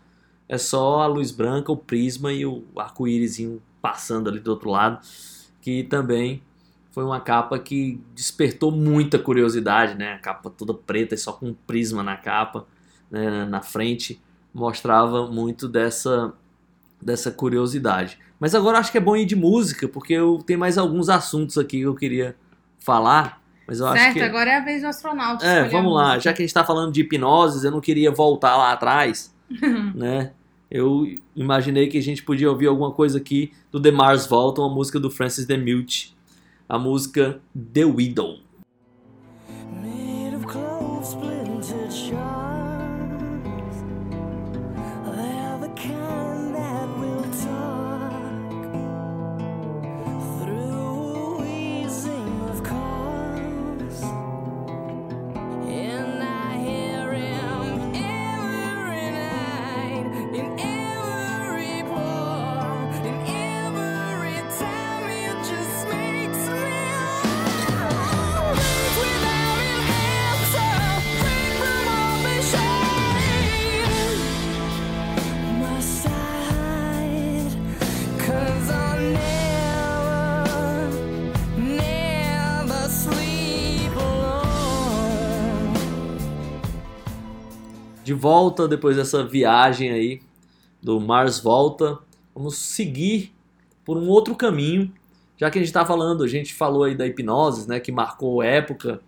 [0.47, 4.99] é só a luz branca, o prisma e o arco-írisinho passando ali do outro lado,
[5.61, 6.41] que também
[6.91, 10.13] foi uma capa que despertou muita curiosidade, né?
[10.13, 12.65] A capa toda preta e só com um prisma na capa,
[13.09, 13.45] né?
[13.45, 14.21] na frente,
[14.53, 16.33] mostrava muito dessa
[17.01, 18.19] dessa curiosidade.
[18.39, 21.57] Mas agora acho que é bom ir de música, porque eu tenho mais alguns assuntos
[21.57, 22.35] aqui que eu queria
[22.79, 25.45] falar, mas eu acho certo, que agora é a vez do astronauta.
[25.45, 26.19] é, vamos lá.
[26.19, 29.33] Já que a gente tá falando de hipnoses, eu não queria voltar lá atrás,
[29.95, 30.33] né?
[30.71, 31.05] Eu
[31.35, 34.97] imaginei que a gente podia ouvir alguma coisa aqui do The Mars Volta, uma música
[34.99, 36.15] do Francis DeMute,
[36.67, 37.41] a música
[37.73, 38.37] The Widow.
[88.11, 90.21] De volta depois dessa viagem aí
[90.83, 91.97] do Mars Volta,
[92.35, 93.33] vamos seguir
[93.85, 94.91] por um outro caminho.
[95.37, 98.43] Já que a gente está falando, a gente falou aí da hipnose, né, que marcou
[98.43, 98.99] época.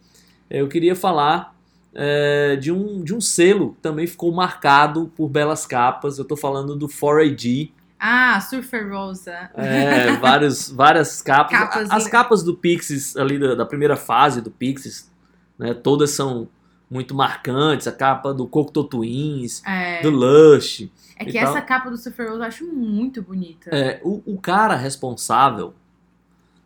[0.50, 1.54] Eu queria falar
[1.94, 6.18] é, de, um, de um selo que também ficou marcado por belas capas.
[6.18, 9.52] Eu estou falando do 4AD, Ah, Surfer Rosa.
[9.54, 11.60] é, vários, várias capas.
[11.60, 15.12] Capas As capas do Pixies, ali da, da primeira fase do Pixies,
[15.60, 16.48] né, todas são
[16.90, 17.88] muito marcantes.
[17.88, 20.90] A capa do Cocteau Twins, É, do Lush.
[21.18, 23.70] é que então- essa capa do Surfer Rosa eu acho muito bonita.
[23.72, 25.74] É, o, o cara responsável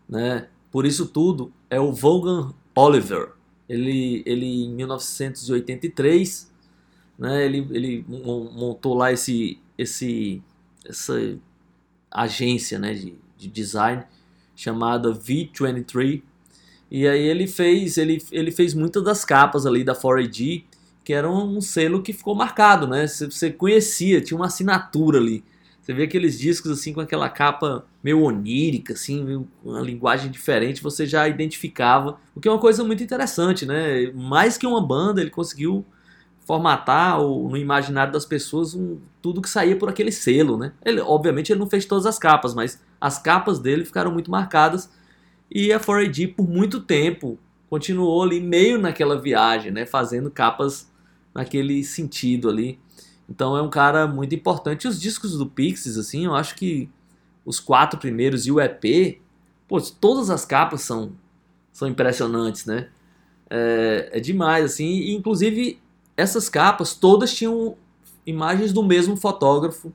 [0.09, 3.32] né, por isso tudo é o Vaughan Oliver.
[3.70, 6.51] Ele, ele em 1983,
[7.18, 10.41] né, ele, ele mon- montou lá esse, esse,
[10.86, 11.38] essa
[12.09, 14.03] agência né, de, de design
[14.55, 16.22] chamada V23.
[16.89, 20.63] E aí ele fez, ele, ele fez muitas das capas ali da 4AD,
[21.03, 23.07] que era um selo que ficou marcado, né?
[23.07, 25.43] Você, conhecia, tinha uma assinatura ali.
[25.81, 31.05] Você vê aqueles discos assim com aquela capa meio onírica, assim, uma linguagem diferente, você
[31.05, 34.11] já identificava, o que é uma coisa muito interessante, né?
[34.13, 35.85] Mais que uma banda, ele conseguiu
[36.45, 40.73] formatar o, no imaginário das pessoas um, tudo que saía por aquele selo, né?
[40.83, 44.89] Ele, obviamente ele não fez todas as capas, mas as capas dele ficaram muito marcadas
[45.50, 47.39] e a 4AD por muito tempo
[47.70, 49.86] continuou ali meio naquela viagem, né?
[49.86, 50.89] Fazendo capas
[51.34, 52.80] naquele sentido ali.
[53.30, 54.88] Então é um cara muito importante.
[54.88, 56.89] Os discos do Pixies, assim, eu acho que
[57.45, 59.20] os quatro primeiros e o EP,
[59.68, 61.14] pô, todas as capas são,
[61.72, 62.89] são impressionantes, né?
[63.50, 64.86] É, é demais, assim.
[64.86, 65.80] E, inclusive,
[66.16, 67.78] essas capas todas tinham
[68.26, 69.93] imagens do mesmo fotógrafo,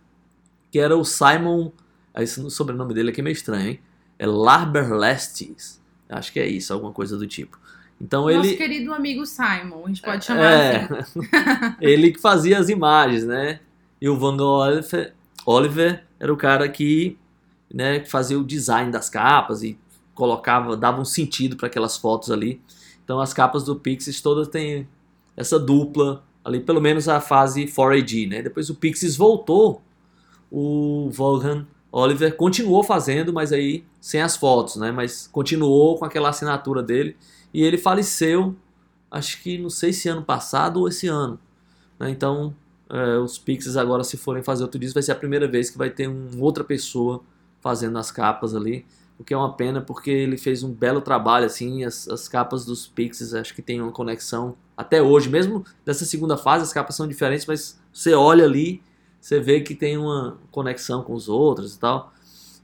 [0.70, 1.70] que era o Simon.
[2.16, 3.80] Esse sobrenome dele aqui é meio estranho, hein?
[4.18, 5.80] É Larber Lestes.
[6.08, 7.58] Acho que é isso, alguma coisa do tipo.
[8.00, 8.56] Então Nosso ele.
[8.56, 11.20] querido amigo Simon, a gente pode chamar É, assim.
[11.80, 13.60] ele que fazia as imagens, né?
[14.00, 15.14] E o Van Oliver,
[15.46, 17.16] Oliver era o cara que,
[17.72, 19.78] né, que fazia o design das capas e
[20.14, 22.60] colocava, dava um sentido para aquelas fotos ali.
[23.04, 24.88] Então as capas do Pixies todas têm
[25.36, 28.42] essa dupla ali, pelo menos a fase 4AD, né?
[28.42, 29.80] Depois o Pixies voltou,
[30.50, 34.90] o Vaughan Oliver continuou fazendo, mas aí sem as fotos, né?
[34.90, 37.16] Mas continuou com aquela assinatura dele
[37.54, 38.56] e ele faleceu,
[39.08, 41.38] acho que não sei se ano passado ou esse ano.
[42.00, 42.10] né?
[42.10, 42.52] Então
[42.90, 45.78] é, os Pixies agora se forem fazer outro disco vai ser a primeira vez que
[45.78, 47.22] vai ter um, outra pessoa
[47.60, 48.84] fazendo as capas ali.
[49.20, 52.64] O que é uma pena porque ele fez um belo trabalho assim, as, as capas
[52.64, 56.96] dos Pixies acho que tem uma conexão até hoje, mesmo dessa segunda fase as capas
[56.96, 58.82] são diferentes, mas você olha ali,
[59.20, 62.12] você vê que tem uma conexão com os outros e tal.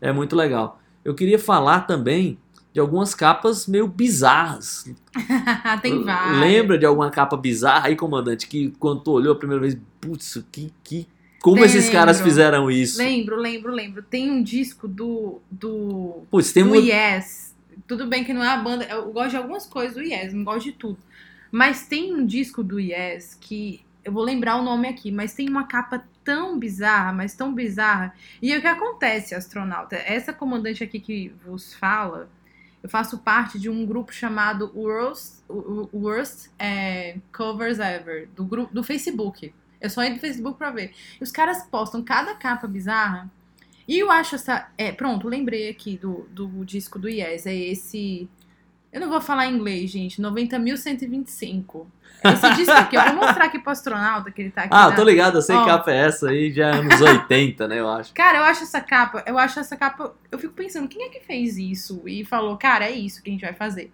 [0.01, 0.81] É muito legal.
[1.09, 2.39] Eu queria falar também
[2.71, 4.93] de algumas capas meio bizarras.
[5.81, 6.39] Tem vários.
[6.39, 10.45] Lembra de alguma capa bizarra aí, comandante, que quando tu olhou a primeira vez, putz,
[10.53, 11.09] que, que
[11.41, 12.31] como esses caras Lembro.
[12.31, 12.99] fizeram isso?
[12.99, 14.03] Lembro, lembro, lembro.
[14.03, 15.41] Tem um disco do.
[15.51, 17.57] do Putz, tem do um Yes.
[17.87, 18.85] Tudo bem que não é a banda.
[18.85, 20.99] Eu gosto de algumas coisas do Yes, não gosto de tudo.
[21.51, 23.81] Mas tem um disco do Yes que.
[24.05, 28.13] Eu vou lembrar o nome aqui, mas tem uma capa tão bizarra, mas tão bizarra.
[28.43, 29.97] E o que acontece, astronauta?
[29.97, 32.29] Essa comandante aqui que vos fala,
[32.83, 38.85] eu faço parte de um grupo chamado Worst, Worst é, Covers Ever, do, grupo, do
[38.85, 39.55] Facebook.
[39.81, 40.93] Eu só entro no Facebook pra ver.
[41.19, 43.31] E os caras postam cada capa bizarra.
[43.87, 44.71] E eu acho essa.
[44.77, 47.47] É, pronto, lembrei aqui do, do disco do Yes.
[47.47, 48.29] É esse.
[48.93, 50.21] Eu não vou falar inglês, gente.
[50.21, 51.87] 90.125.
[52.25, 54.71] Esse disco aqui, eu vou mostrar aqui pro astronauta que ele tá aqui.
[54.75, 57.69] Ah, na- tô ligado, eu sei que capa é essa aí, já é anos 80,
[57.69, 58.13] né, eu acho.
[58.13, 61.21] Cara, eu acho essa capa, eu acho essa capa, eu fico pensando, quem é que
[61.21, 62.03] fez isso?
[62.09, 63.93] E falou, cara, é isso que a gente vai fazer.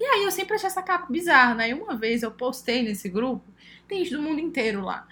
[0.00, 1.68] E aí eu sempre achei essa capa bizarra, né?
[1.70, 3.44] E uma vez eu postei nesse grupo,
[3.86, 5.06] tem gente do mundo inteiro lá.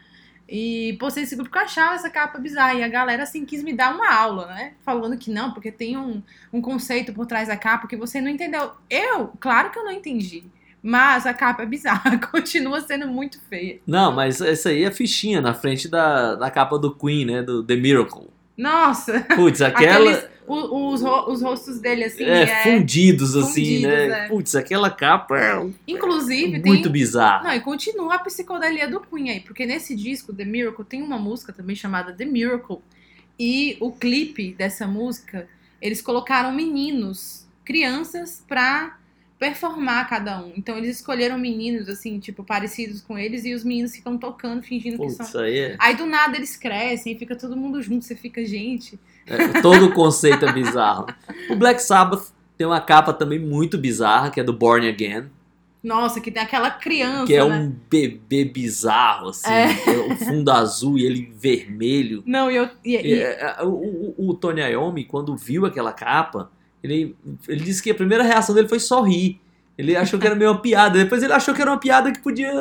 [0.49, 2.74] E postei nesse grupo que eu achava essa capa bizarra.
[2.74, 4.72] E a galera, assim, quis me dar uma aula, né?
[4.82, 6.22] Falando que não, porque tem um,
[6.53, 8.72] um conceito por trás da capa que você não entendeu.
[8.88, 10.44] Eu, claro que eu não entendi.
[10.82, 13.80] Mas a capa é bizarra, continua sendo muito feia.
[13.86, 17.62] Não, mas essa aí é fichinha na frente da, da capa do Queen, né, do
[17.62, 18.30] The Miracle.
[18.59, 19.20] Nossa!
[19.36, 20.11] Putz, aquela...
[20.11, 22.62] Aqueles, o- os, ro- os rostos dele, assim, é, é...
[22.64, 23.48] fundidos assim,
[23.82, 24.24] fundidos, né?
[24.24, 24.28] é.
[24.28, 26.72] Putz, aquela capa é Inclusive, tem.
[26.72, 27.44] muito bizarra.
[27.44, 31.18] Não, e continua a psicodelia do Queen aí, porque nesse disco, The Miracle, tem uma
[31.18, 32.78] música também chamada The Miracle.
[33.38, 35.46] E o clipe dessa música,
[35.82, 38.96] eles colocaram meninos, crianças, pra
[39.39, 40.53] performar cada um.
[40.57, 44.97] Então eles escolheram meninos, assim, tipo, parecidos com eles, e os meninos ficam tocando, fingindo
[44.97, 45.26] que Putz, são.
[45.26, 48.99] isso aí é, Aí do nada eles crescem, fica todo mundo junto, você fica, gente.
[49.26, 51.07] é- Todo o conceito é bizarro.
[51.51, 55.26] O Black Sabbath tem uma capa também muito bizarra, que é do Born Again,
[55.84, 57.26] Nossa, que tem aquela criança.
[57.26, 57.57] que é né?
[57.57, 59.49] um bebê bizarro, assim.
[59.49, 59.66] É.
[59.70, 62.24] é o fundo azul e ele vermelho.
[62.26, 62.68] Não, e eu.
[62.84, 66.51] e- e- É, é, o, o, o Tony Iommi, quando viu aquela capa,
[66.83, 67.16] ele,
[67.49, 69.41] ele disse que a primeira reação dele foi sorrir.
[69.76, 70.99] Ele achou que era meio uma piada.
[70.99, 72.53] Depois ele achou que era uma piada que podia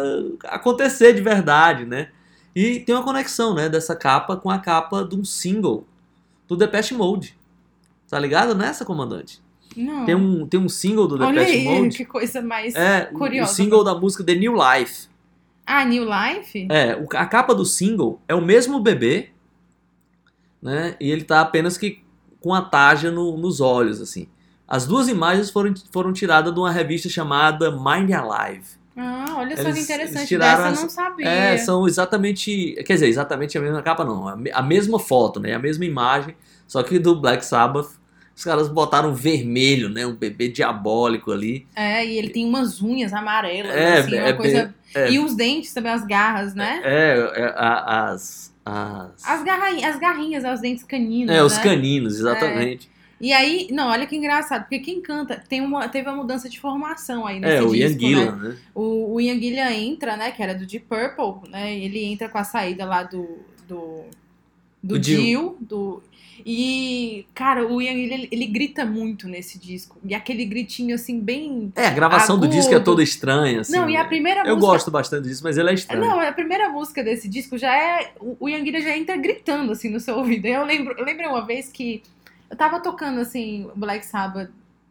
[0.45, 2.09] acontecer de verdade, né?
[2.55, 5.85] E tem uma conexão, né, dessa capa com a capa de um single
[6.47, 7.37] do Depeche Mode.
[8.09, 9.41] Tá ligado nessa, comandante?
[9.75, 10.05] Não.
[10.05, 11.97] Tem um, tem um single do Olha Depeche aí, Mode.
[11.97, 12.73] que coisa mais.
[12.75, 13.53] É, o- o curiosa.
[13.53, 15.07] single da música The New Life.
[15.65, 16.67] Ah, New Life?
[16.71, 19.29] É, a capa do single é o mesmo bebê,
[20.61, 20.95] né?
[20.99, 22.01] E ele tá apenas que
[22.47, 24.25] com a tarja no- nos olhos, assim.
[24.65, 28.63] As duas imagens foram, foram tiradas de uma revista chamada Mind Alive.
[28.95, 30.27] Ah, olha só que interessante.
[30.27, 31.27] tiraram Dessa eu não sabia.
[31.27, 32.73] É, são exatamente.
[32.85, 34.27] Quer dizer, exatamente a mesma capa, não.
[34.29, 35.53] A, me- a mesma foto, né?
[35.53, 36.35] A mesma imagem,
[36.65, 37.89] só que do Black Sabbath.
[38.35, 40.05] Os caras botaram vermelho, né?
[40.05, 41.65] Um bebê diabólico ali.
[41.75, 44.75] É, e ele tem umas unhas amarelas, É, assim, uma é coisa.
[44.95, 45.11] é.
[45.11, 46.79] E os dentes também, as garras, né?
[46.83, 48.55] É, é, as.
[48.67, 49.67] As, As, garra...
[49.87, 51.33] as garrinhas, os dentes caninos.
[51.33, 51.63] é, os né?
[51.63, 52.89] caninos, exatamente.
[53.19, 56.59] E aí, não, olha que engraçado, porque quem canta tem uma, teve uma mudança de
[56.59, 58.49] formação aí É, nesse o Ian disco, Gillan, né?
[58.49, 58.57] né?
[58.75, 61.75] O, o Ian Gillan entra, né, que era do Deep Purple, né?
[61.79, 64.03] Ele entra com a saída lá do do
[64.83, 64.99] do.
[64.99, 66.03] Dio, do
[66.49, 69.97] e cara, o Ian ele, ele grita muito nesse disco.
[70.01, 72.57] E aquele gritinho assim bem É, a gravação do Agudo.
[72.57, 73.73] disco é toda estranha, assim.
[73.73, 74.07] Não, e a né?
[74.07, 75.99] primeira Eu música gosto bastante disso, mas ele é estranho.
[75.99, 78.13] Não, a primeira música desse disco já é.
[78.39, 80.45] O Ian Gillan já entra gritando assim no seu ouvido.
[80.45, 82.01] Eu lembro, eu lembro uma vez que
[82.49, 84.49] eu tava tocando assim Black Sabbath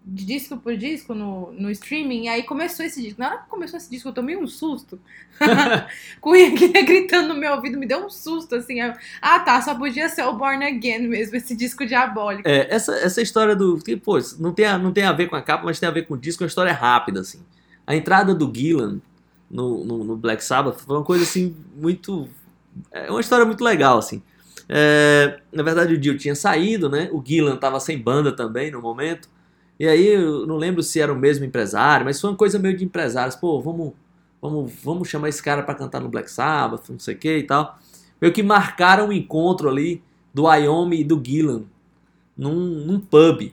[0.09, 3.21] de disco por disco no, no streaming, e aí começou esse disco.
[3.21, 5.01] Na hora que começou esse disco, eu tomei um susto.
[6.21, 8.81] Com o Ian Gillan gritando no meu ouvido, me deu um susto, assim.
[8.81, 12.49] Eu, ah, tá, só podia ser o Born Again mesmo, esse disco diabólico.
[12.49, 13.79] É, essa, essa história do.
[13.79, 15.93] Que, pô, não tem, a, não tem a ver com a capa, mas tem a
[15.93, 17.41] ver com o disco, é uma história rápida, assim.
[17.85, 19.01] A entrada do Gillan
[19.51, 22.29] no, no, no Black Sabbath foi uma coisa assim muito.
[22.93, 24.23] É uma história muito legal, assim.
[24.69, 27.09] É, na verdade, o Dio tinha saído, né?
[27.13, 29.29] O Gillan tava sem banda também no momento.
[29.79, 32.77] E aí, eu não lembro se era o mesmo empresário, mas foi uma coisa meio
[32.77, 33.37] de empresários.
[33.37, 33.93] Pô, vamos,
[34.41, 37.43] vamos, vamos chamar esse cara para cantar no Black Sabbath, não sei o que e
[37.43, 37.79] tal.
[38.21, 40.03] Meio que marcaram o encontro ali
[40.33, 41.65] do Wyoming e do Gillan
[42.37, 43.53] num, num pub.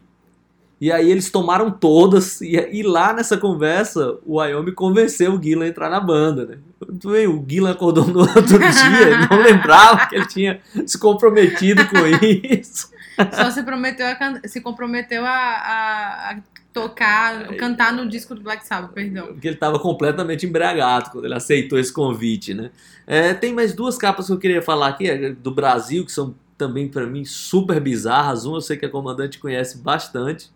[0.82, 5.64] E aí eles tomaram todas, e, e lá nessa conversa, o Wyoming convenceu o Gillan
[5.64, 6.58] a entrar na banda, né?
[6.82, 12.92] O Gillan acordou no outro dia, não lembrava que ele tinha se comprometido com isso.
[13.34, 16.36] Só se, prometeu a se comprometeu a, a- a
[16.74, 19.28] tocar, cantar no disco do Black Sabbath, perdão.
[19.28, 22.72] Porque ele estava completamente embriagado quando ele aceitou esse convite, né?
[23.06, 26.34] É, tem mais duas capas que eu queria falar aqui, é, do Brasil, que são
[26.58, 28.46] também para mim super bizarras.
[28.46, 30.50] Uma eu sei que a comandante conhece bastante,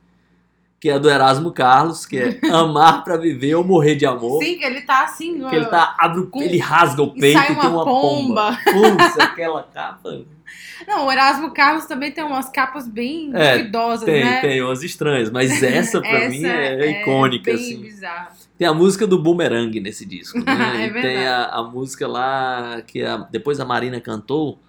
[0.79, 4.41] que é a do Erasmo Carlos, que é Amar para Viver ou Morrer de Amor.
[4.43, 7.19] Sim, que ele tá assim, Que ele tá, abre o, Com- ele rasga o e
[7.19, 8.57] peito sai e tem uma uma pomba.
[8.73, 8.97] pomba.
[8.97, 10.21] Putz, aquela capa.
[10.87, 14.41] Não, o Erasmo Carlos também tem umas capas bem É, duvidosas, Tem, né?
[14.41, 17.81] tem umas estranhas, mas essa pra Essa mim é, icônica, bem assim.
[17.81, 18.31] bizarra.
[18.57, 20.45] Tem a música do Boomerang nesse disco, né?
[20.83, 24.59] É e tem a, a música lá que a- depois a Marina cantou,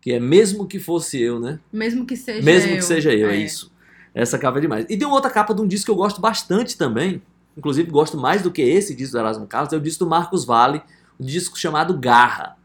[0.00, 1.58] que é Mesmo que fosse eu, né?
[1.72, 2.76] Mesmo que seja Mesmo eu.
[2.76, 3.36] que seja eu, é.
[3.36, 3.72] isso.
[4.14, 4.86] Essa capa é demais.
[4.88, 7.22] E tem outra capa de um disco que eu gosto bastante também,
[7.56, 10.44] inclusive gosto mais do que esse disco do Erasmo Carlos, é o disco do Marcos
[10.44, 10.82] Vale,
[11.20, 12.56] um disco chamado Garra.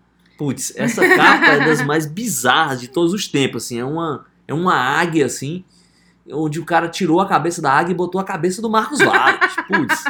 [0.43, 4.53] Putz, essa capa é das mais bizarras de todos os tempos, assim, é uma, é
[4.53, 5.63] uma águia, assim,
[6.29, 9.37] onde o cara tirou a cabeça da águia e botou a cabeça do Marcos Vale.
[9.69, 10.03] Putz,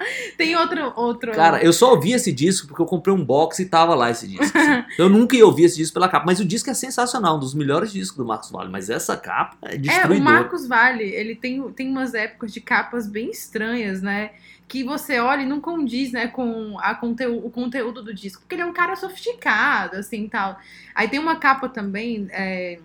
[0.36, 0.92] Tem outro.
[0.96, 1.32] outro...
[1.32, 4.26] Cara, eu só ouvi esse disco porque eu comprei um box e tava lá esse
[4.26, 4.56] disco.
[4.56, 4.84] assim.
[4.98, 7.54] Eu nunca ia ouvir esse disco pela capa, mas o disco é sensacional, um dos
[7.54, 8.70] melhores discos do Marcos Vale.
[8.70, 10.20] Mas essa capa é É, o destruidora.
[10.20, 14.30] Marcos Vale, ele tem, tem umas épocas de capas bem estranhas, né?
[14.66, 18.42] Que você olha e não condiz, né, com a conteú o conteúdo do disco.
[18.42, 20.58] Porque ele é um cara sofisticado, assim, tal.
[20.94, 22.78] Aí tem uma capa também é,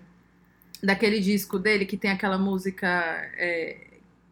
[0.81, 2.87] daquele disco dele, que tem aquela música...
[3.37, 3.77] é,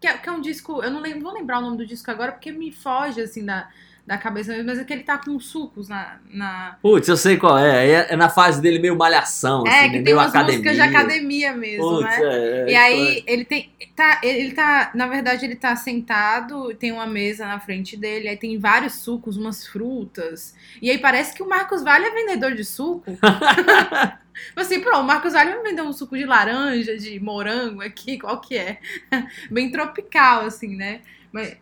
[0.04, 0.84] que, é, que é um disco...
[0.84, 3.70] Eu não lembro, vou lembrar o nome do disco agora, porque me foge, assim, da,
[4.06, 4.62] da cabeça.
[4.66, 6.18] Mas é que ele tá com sucos na...
[6.30, 6.78] na...
[6.82, 7.88] Putz, eu sei qual é.
[7.88, 10.04] É, é na fase dele meio malhação, É, assim, que né?
[10.04, 10.58] tem umas academia.
[10.58, 12.20] músicas de academia mesmo, Putz, né?
[12.22, 12.26] é,
[12.68, 13.72] é, E aí ele tem.
[13.96, 14.92] Tá, ele tá.
[14.94, 19.38] Na verdade, ele tá sentado, tem uma mesa na frente dele, aí tem vários sucos,
[19.38, 20.54] umas frutas.
[20.82, 23.06] E aí parece que o Marcos Vale é vendedor de suco.
[24.48, 28.18] Tipo assim, pronto, o Marcos Vale vai vender um suco de laranja, de morango aqui,
[28.20, 28.80] qual que é?
[29.50, 31.02] Bem tropical, assim, né?
[31.32, 31.58] Mas.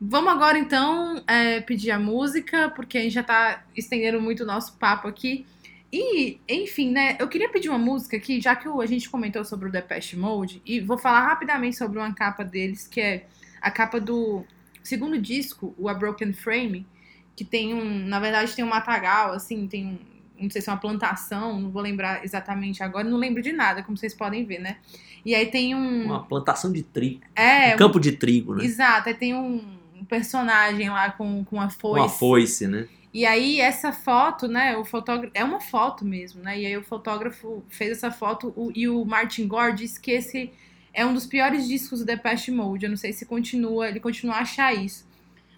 [0.00, 4.46] Vamos agora então é, pedir a música, porque a gente já tá estendendo muito o
[4.46, 5.44] nosso papo aqui.
[5.92, 9.68] E, enfim, né, eu queria pedir uma música aqui, já que a gente comentou sobre
[9.68, 13.26] o Depeche Mode, e vou falar rapidamente sobre uma capa deles, que é
[13.60, 14.44] a capa do
[14.82, 16.86] segundo disco, o A Broken Frame,
[17.34, 19.98] que tem um, na verdade tem um matagal, assim, tem
[20.40, 23.82] não sei se é uma plantação, não vou lembrar exatamente agora, não lembro de nada,
[23.82, 24.76] como vocês podem ver, né?
[25.24, 26.04] E aí tem um...
[26.04, 27.20] Uma plantação de trigo.
[27.34, 28.64] é, um campo de trigo, né?
[28.64, 29.60] Exato, aí tem um
[30.08, 32.00] personagem lá com, com a foice.
[32.00, 32.88] Uma foice, né?
[33.12, 34.76] E aí, essa foto, né?
[34.76, 35.32] O fotógrafo.
[35.34, 36.60] É uma foto mesmo, né?
[36.60, 40.50] E aí o fotógrafo fez essa foto o- e o Martin Gore disse que esse
[40.92, 42.84] é um dos piores discos do Depeche Mode.
[42.84, 45.07] Eu não sei se continua, ele continua a achar isso.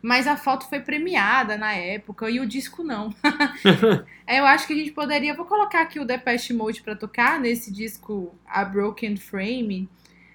[0.03, 3.15] Mas a foto foi premiada na época e o disco não.
[4.27, 5.35] Eu acho que a gente poderia.
[5.35, 9.89] Vou colocar aqui o Depeche Mode pra tocar nesse disco A Broken Frame.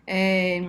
[0.05, 0.63] É,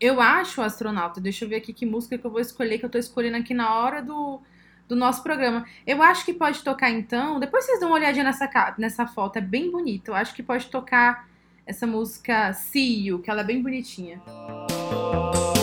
[0.00, 2.90] eu acho, astronauta, deixa eu ver aqui que música que eu vou escolher, que eu
[2.90, 4.40] tô escolhendo aqui na hora do,
[4.88, 5.64] do nosso programa.
[5.86, 7.38] Eu acho que pode tocar então.
[7.38, 10.10] Depois vocês dão uma olhadinha nessa, nessa foto, é bem bonita.
[10.10, 11.28] Eu acho que pode tocar
[11.66, 14.22] essa música See You, que ela é bem bonitinha.
[14.26, 15.57] All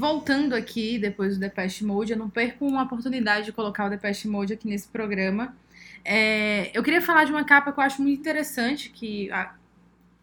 [0.00, 4.28] Voltando aqui, depois do Depeche Mode, eu não perco uma oportunidade de colocar o Depeche
[4.28, 5.54] Mode aqui nesse programa.
[6.04, 9.54] É, eu queria falar de uma capa que eu acho muito interessante, que a,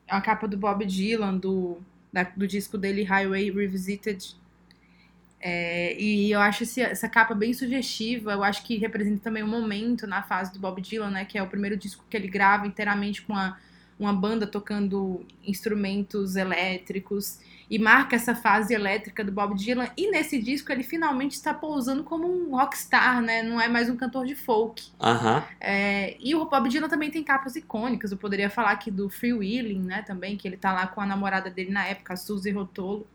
[0.10, 1.80] a capa do Bob Dylan, do,
[2.14, 4.36] da- do disco dele Highway Revisited,
[5.40, 9.48] É, e eu acho esse- essa capa bem sugestiva, eu acho que representa também um
[9.48, 11.26] momento na fase do Bob Dylan, né?
[11.26, 13.58] Que é o primeiro disco que ele grava inteiramente com a-
[14.00, 19.89] uma banda tocando instrumentos elétricos e marca essa fase elétrica do Bob Dylan.
[19.97, 23.43] E nesse disco ele finalmente está pousando como um rockstar, né?
[23.43, 24.89] Não é mais um cantor de folk.
[25.01, 25.43] Aham.
[25.59, 28.11] É, e o Bob Dylan também tem capas icônicas.
[28.11, 30.01] Eu poderia falar aqui do Free Willing, né?
[30.01, 33.05] Também, que ele tá lá com a namorada dele na época, a Suzy Rotolo,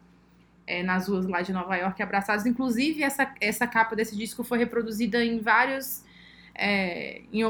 [0.67, 2.45] é, nas ruas lá de Nova York, abraçados.
[2.45, 6.05] Inclusive, essa, essa capa desse disco foi reproduzida em vários.
[6.55, 7.43] é, em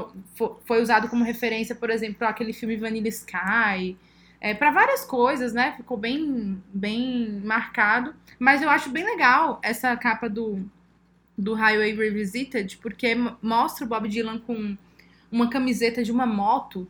[0.65, 3.97] foi usado como referência, por exemplo, aquele filme Vanilla Sky.
[4.45, 5.73] É, para várias coisas, né?
[5.77, 8.13] Ficou bem, bem marcado.
[8.41, 10.69] Mas eu acho bem legal essa capa do,
[11.39, 14.77] do Highway Revisited, porque mo- mostra o Bob Dylan com
[15.31, 16.89] uma camiseta de uma moto,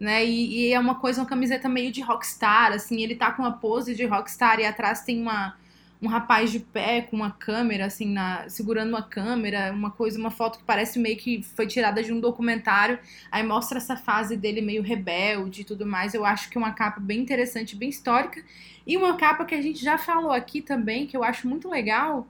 [0.00, 0.24] né?
[0.24, 3.52] E, e é uma coisa, uma camiseta meio de rockstar, assim, ele tá com uma
[3.52, 5.56] pose de rockstar e atrás tem uma,
[6.04, 10.30] um rapaz de pé com uma câmera, assim, na, segurando uma câmera, uma coisa, uma
[10.30, 12.98] foto que parece meio que foi tirada de um documentário.
[13.32, 16.12] Aí mostra essa fase dele meio rebelde e tudo mais.
[16.12, 18.44] Eu acho que é uma capa bem interessante, bem histórica.
[18.86, 22.26] E uma capa que a gente já falou aqui também, que eu acho muito legal,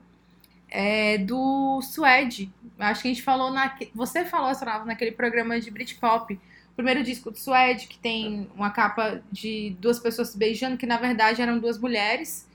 [0.69, 2.49] é do Suede.
[2.79, 3.77] Acho que a gente falou na.
[3.93, 6.33] Você falou, Sorava, naquele programa de Britpop.
[6.33, 10.85] O primeiro disco do Suede, que tem uma capa de duas pessoas se beijando, que
[10.85, 12.47] na verdade eram duas mulheres.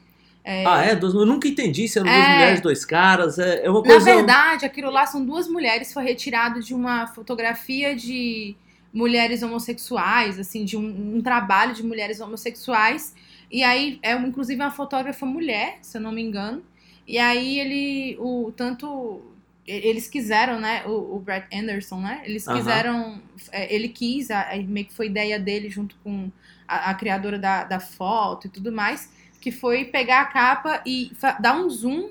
[0.45, 0.93] Ah, é?
[0.93, 2.32] Eu nunca entendi se eram duas É.
[2.32, 3.38] mulheres, dois caras.
[3.38, 4.05] É, é uma Na coisa.
[4.14, 8.57] verdade, aquilo lá são duas mulheres, foi retirado de uma fotografia de
[8.93, 13.14] mulheres homossexuais, assim, de um, um trabalho de mulheres homossexuais.
[13.51, 16.62] E aí, é inclusive uma fotógrafa mulher, se eu não me engano.
[17.07, 19.20] E aí ele, o tanto
[19.66, 22.22] eles quiseram, né, o, o Brett Anderson, né?
[22.24, 23.20] Eles quiseram,
[23.53, 26.28] é, ele quis, a- meio que foi ideia dele junto com
[26.66, 31.11] a, a criadora da, da foto e tudo mais, que foi pegar a capa e
[31.41, 32.11] dar um zoom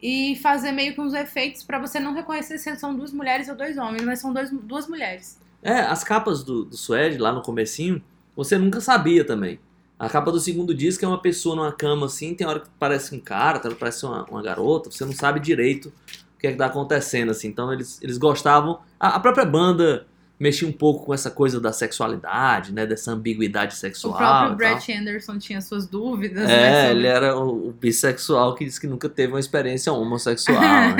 [0.00, 3.56] e fazer meio que uns efeitos pra você não reconhecer se são duas mulheres ou
[3.56, 5.40] dois homens, mas são dois, duas mulheres.
[5.60, 8.00] É, as capas do, do Suede, lá no comecinho,
[8.36, 9.58] você nunca sabia também.
[9.98, 13.12] A capa do segundo disco é uma pessoa numa cama assim, tem hora que parece
[13.12, 15.92] um cara, tem hora que parece uma, uma garota, você não sabe direito
[16.36, 17.48] o que é que tá acontecendo, assim.
[17.48, 18.78] Então eles, eles gostavam.
[19.00, 20.06] A, a própria banda
[20.38, 22.86] mexia um pouco com essa coisa da sexualidade, né?
[22.86, 24.14] Dessa ambiguidade sexual.
[24.14, 24.56] o próprio.
[24.56, 26.54] Brett Anderson tinha suas dúvidas, né?
[26.54, 30.60] É, sobre- ele era o, o bissexual que disse que nunca teve uma experiência homossexual,
[30.60, 30.96] né?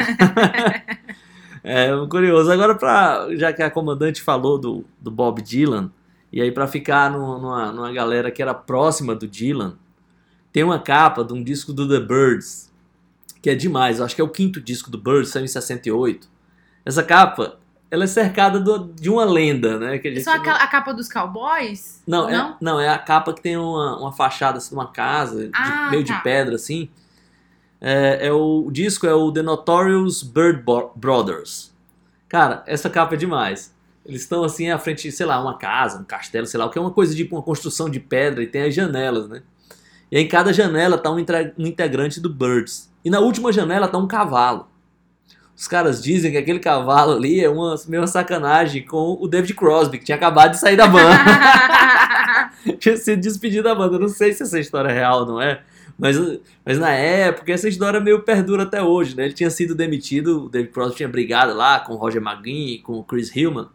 [1.62, 2.50] é curioso.
[2.50, 5.90] Agora, pra, já que a comandante falou do, do Bob Dylan,
[6.32, 9.76] e aí pra ficar no- numa, numa galera que era próxima do Dylan,
[10.52, 12.72] tem uma capa de um disco do The Birds,
[13.40, 13.98] que é demais.
[13.98, 16.28] Eu acho que é o quinto disco do Birds, saiu em 68.
[16.84, 17.58] Essa capa,
[17.90, 19.98] ela é cercada do- de uma lenda, né?
[19.98, 22.02] Que a gente Só aquela- a capa dos cowboys?
[22.06, 22.48] não, Não?
[22.50, 25.50] É, não, é a capa que tem uma, uma fachada assim, de uma casa, de-
[25.54, 26.14] Ah, meio tá.
[26.16, 26.88] de pedra, assim.
[27.80, 31.72] É, é o, o disco é o The Notorious Bird Bo- Brothers.
[32.28, 33.72] Cara, essa capa é demais.
[34.04, 36.78] Eles estão assim à frente, sei lá, uma casa, um castelo, sei lá, o que
[36.78, 39.42] é uma coisa tipo uma construção de pedra e tem as janelas, né?
[40.10, 42.90] E em cada janela tá um, um integrante do Birds.
[43.04, 44.66] E na última janela tá um cavalo.
[45.58, 49.54] Os caras dizem que aquele cavalo ali é uma, meio uma sacanagem com o David
[49.54, 51.18] Crosby, que tinha acabado de sair da banda
[52.78, 53.96] tinha sido despedido da banda.
[53.96, 55.60] Eu não sei se essa história é real ou não é.
[55.98, 56.16] Mas,
[56.64, 59.24] mas na época, essa história meio perdura até hoje, né?
[59.24, 62.78] Ele tinha sido demitido, o David Crosby tinha brigado lá com o Roger McGuinn e
[62.78, 63.66] com o Chris Hillman.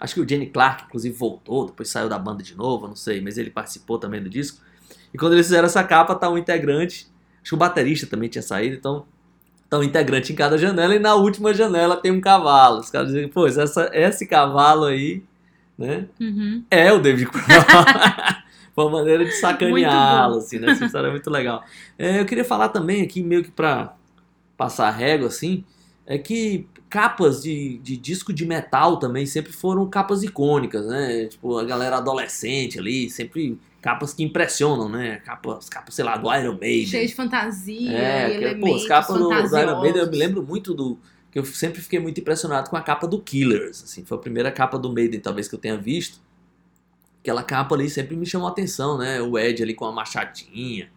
[0.00, 3.20] Acho que o Jenny Clark, inclusive, voltou, depois saiu da banda de novo, não sei,
[3.20, 4.62] mas ele participou também do disco.
[5.12, 7.06] E quando eles fizeram essa capa, tá um integrante,
[7.42, 9.04] acho que o baterista também tinha saído, então
[9.72, 12.80] tá um integrante em cada janela, e na última janela tem um cavalo.
[12.80, 15.22] Os caras dizem, pô, essa, esse cavalo aí,
[15.78, 16.08] né?
[16.20, 16.62] Uhum.
[16.70, 17.30] É o David.
[18.74, 20.72] Foi uma maneira de sacaneá-lo, assim, né?
[20.72, 21.64] Essa história é muito legal.
[21.98, 23.94] É, eu queria falar também aqui, meio que pra
[24.58, 25.64] passar régua, assim,
[26.06, 31.28] é que capas de, de disco de metal também sempre foram capas icônicas, né?
[31.28, 35.16] Tipo, a galera adolescente ali, sempre capas que impressionam, né?
[35.16, 36.86] Capas, capas sei lá, do Iron Maiden.
[36.86, 40.10] Cheio de fantasia É, e que, pô, elementos as capas do, do Iron Maiden, eu
[40.10, 40.98] me lembro muito do.
[41.32, 43.82] que eu sempre fiquei muito impressionado com a capa do Killers.
[43.82, 46.20] Assim, foi a primeira capa do Maiden, talvez, que eu tenha visto.
[47.20, 49.20] Aquela capa ali sempre me chamou a atenção, né?
[49.20, 50.88] O Ed ali com a machadinha.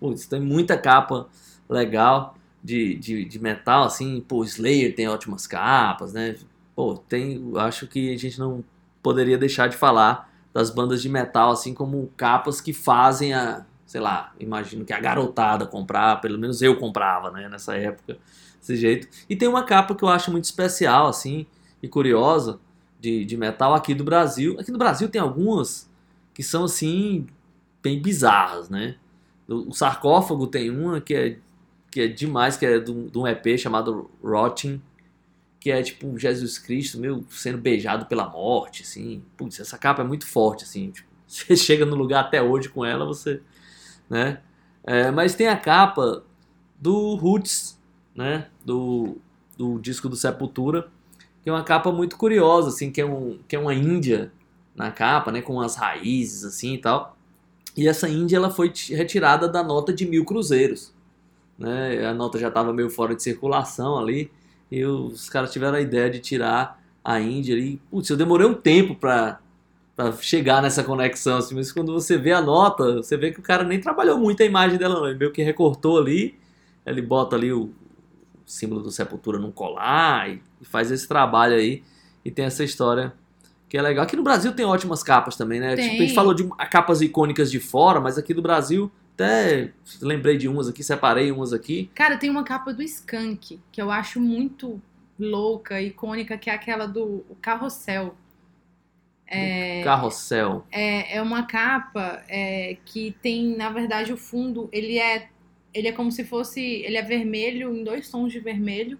[0.00, 1.28] Putz, tem muita capa
[1.68, 4.20] legal de, de, de metal, assim.
[4.20, 6.34] Pô, Slayer tem ótimas capas, né?
[6.74, 7.40] Pô, tem.
[7.56, 8.64] Acho que a gente não
[9.00, 13.66] poderia deixar de falar das bandas de metal, assim como capas que fazem a.
[13.84, 17.48] Sei lá, imagino que a garotada comprar, pelo menos eu comprava, né?
[17.48, 18.16] Nessa época,
[18.58, 19.08] desse jeito.
[19.28, 21.44] E tem uma capa que eu acho muito especial, assim,
[21.82, 22.58] e curiosa,
[22.98, 24.56] de, de metal aqui do Brasil.
[24.58, 25.90] Aqui no Brasil tem algumas
[26.32, 27.26] que são, assim,
[27.82, 28.96] bem bizarras, né?
[29.46, 31.38] O o sarcófago tem uma que é,
[31.90, 34.80] que é demais, que é de um EP chamado Rotting,
[35.64, 39.24] que é tipo Jesus Cristo, meio sendo beijado pela morte, assim.
[39.34, 40.90] Putz, essa capa é muito forte, assim.
[40.90, 43.40] tipo, você chega no lugar até hoje com ela, você,
[44.10, 44.42] né?
[44.86, 46.22] É, mas tem a capa
[46.78, 47.80] do Roots,
[48.14, 48.48] né?
[48.62, 49.16] Do,
[49.56, 50.86] do disco do Sepultura,
[51.42, 54.30] que é uma capa muito curiosa, assim, que é, um, que é uma índia
[54.76, 55.40] na capa, né?
[55.40, 57.16] Com as raízes, assim, e tal.
[57.74, 60.92] E essa índia, ela foi retirada da nota de mil cruzeiros,
[61.58, 62.06] né?
[62.06, 64.30] A nota já estava meio fora de circulação ali,
[64.74, 67.80] e os caras tiveram a ideia de tirar a índia ali.
[67.90, 69.38] Putz, eu demorei um tempo pra,
[69.94, 73.42] pra chegar nessa conexão, assim, mas quando você vê a nota, você vê que o
[73.42, 75.06] cara nem trabalhou muito a imagem dela, não.
[75.06, 76.36] Ele meio que recortou ali,
[76.84, 77.70] ele bota ali o,
[78.44, 81.82] símbolo do Sepultura num colar e, e faz esse trabalho aí,
[82.24, 83.12] e tem essa história
[83.68, 84.04] que é legal.
[84.04, 85.76] Aqui no Brasil tem ótimas capas também, né?
[85.76, 90.36] Tipo, a gente falou de capas icônicas de fora, mas aqui do Brasil, até lembrei
[90.36, 91.90] de umas aqui, separei umas aqui.
[91.94, 94.82] Cara, tem uma capa do Skank, que eu acho muito
[95.18, 98.16] louca, icônica, que é aquela do o Carrossel.
[99.82, 100.64] Carrossel.
[100.70, 105.28] É, é uma capa é, que tem, na verdade, o fundo, ele é,
[105.72, 108.98] ele é como se fosse, ele é vermelho, em dois tons de vermelho,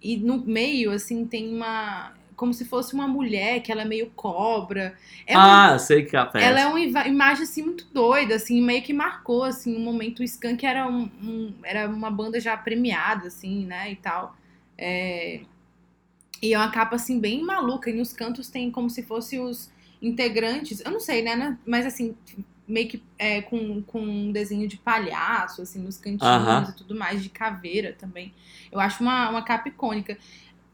[0.00, 2.12] e no meio, assim, tem uma,
[2.42, 4.98] como se fosse uma mulher, que ela é meio cobra.
[5.24, 8.60] É uma- ah, eu sei que é ela é uma imagem assim muito doida, assim,
[8.60, 12.56] meio que marcou assim um momento o Skank era um, um- era uma banda já
[12.56, 14.36] premiada assim, né, e tal.
[14.76, 15.42] É,
[16.42, 19.70] E é uma capa assim bem maluca e nos cantos tem como se fosse os
[20.00, 22.16] integrantes, eu não sei, né, né, mas assim,
[22.66, 26.70] meio que é, com, com um desenho de palhaço assim nos cantinhos Aham.
[26.70, 28.32] e tudo mais de caveira também.
[28.72, 30.18] Eu acho uma, uma capa icônica.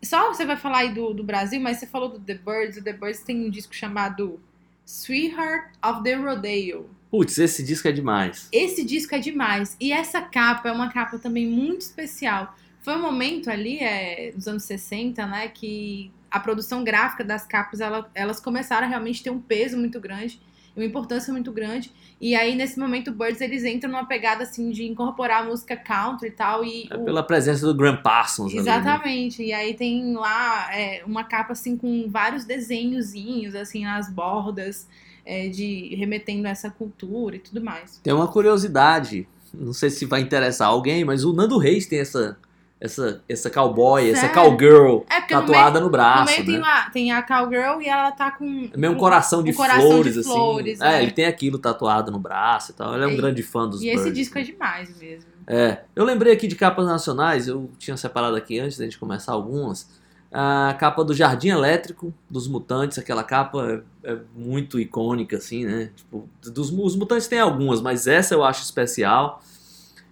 [0.02, 2.76] Só você vai falar aí do, do Brasil, mas você falou do The Birds.
[2.78, 4.40] O The Birds tem um disco chamado
[4.86, 6.88] Sweetheart of the Rodeo.
[7.10, 8.48] Putz, esse disco é demais.
[8.52, 9.76] Esse disco é demais.
[9.80, 12.54] E essa capa é uma capa também muito especial.
[12.82, 17.80] Foi um momento ali, é, dos anos 60, né, que a produção gráfica das capas,
[17.80, 20.40] ela- elas começaram a realmente ter um peso muito grande,
[20.78, 21.92] uma importância muito grande.
[22.20, 25.76] E aí, nesse momento, o Birds, eles entram numa pegada, assim, de incorporar a música
[25.76, 26.64] country e tal.
[26.64, 28.60] E É o- pela presença do Graham Parsons ali, né?
[28.60, 29.42] Exatamente.
[29.42, 34.88] E aí tem lá é, uma capa assim com vários desenhozinhos assim nas bordas
[35.24, 37.98] é, de remetendo a essa cultura e tudo mais.
[38.02, 42.38] Tem uma curiosidade, não sei se vai interessar alguém, mas o Nando Reis tem essa
[42.80, 44.34] essa essa cowboy, essa Sério?
[44.34, 46.58] cowgirl É porque no tatuada no, No braço, meio tem, né?
[46.60, 48.70] uma, tem a cowgirl e ela tá com.
[48.72, 50.28] É meio um coração de um coração flores, de assim.
[50.30, 51.02] flores, é, é.
[51.02, 52.94] ele tem aquilo tatuado no braço e tal.
[52.94, 54.40] Ele é um E- grande fã dos E esse Birds, disco né?
[54.40, 55.30] é demais mesmo.
[55.46, 59.32] É, eu lembrei aqui de capas nacionais, eu tinha separado aqui antes da gente começar
[59.32, 59.88] algumas.
[60.30, 65.90] A capa do Jardim Elétrico, dos Mutantes, aquela capa é, é muito icônica, assim, né?
[65.96, 69.42] Tipo, dos, os Mutantes tem algumas, mas essa eu acho especial.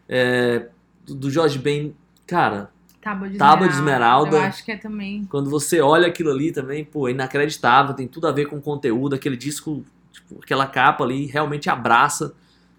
[0.08, 0.68] É,
[1.06, 1.94] do Jorge Ben,
[2.26, 2.70] cara,
[3.00, 4.28] Tábua de Tábua de Esmeralda.
[4.28, 4.36] Esmeralda.
[4.36, 5.24] Eu acho que é também.
[5.30, 8.60] quando você olha aquilo ali também, pô, é inacreditável, tem tudo a ver com o
[8.60, 12.34] conteúdo, aquele disco, tipo, aquela capa ali realmente abraça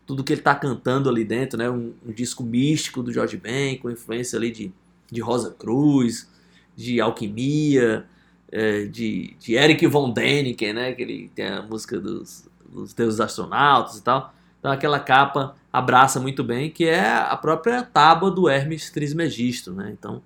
[0.06, 1.70] tudo que ele tá cantando ali dentro, né?
[1.70, 4.72] Um, um disco místico do Jorge Ben, com influência ali de,
[5.12, 6.30] de Rosa Cruz,
[6.76, 8.06] de Alquimia,
[8.52, 10.94] é, de, de Eric Von Däniken, né?
[10.94, 14.34] Que ele tem a música dos, dos deuses astronautas e tal.
[14.60, 19.90] Então aquela capa abraça muito bem, que é a própria tábua do Hermes Trismegisto, né?
[19.98, 20.22] Então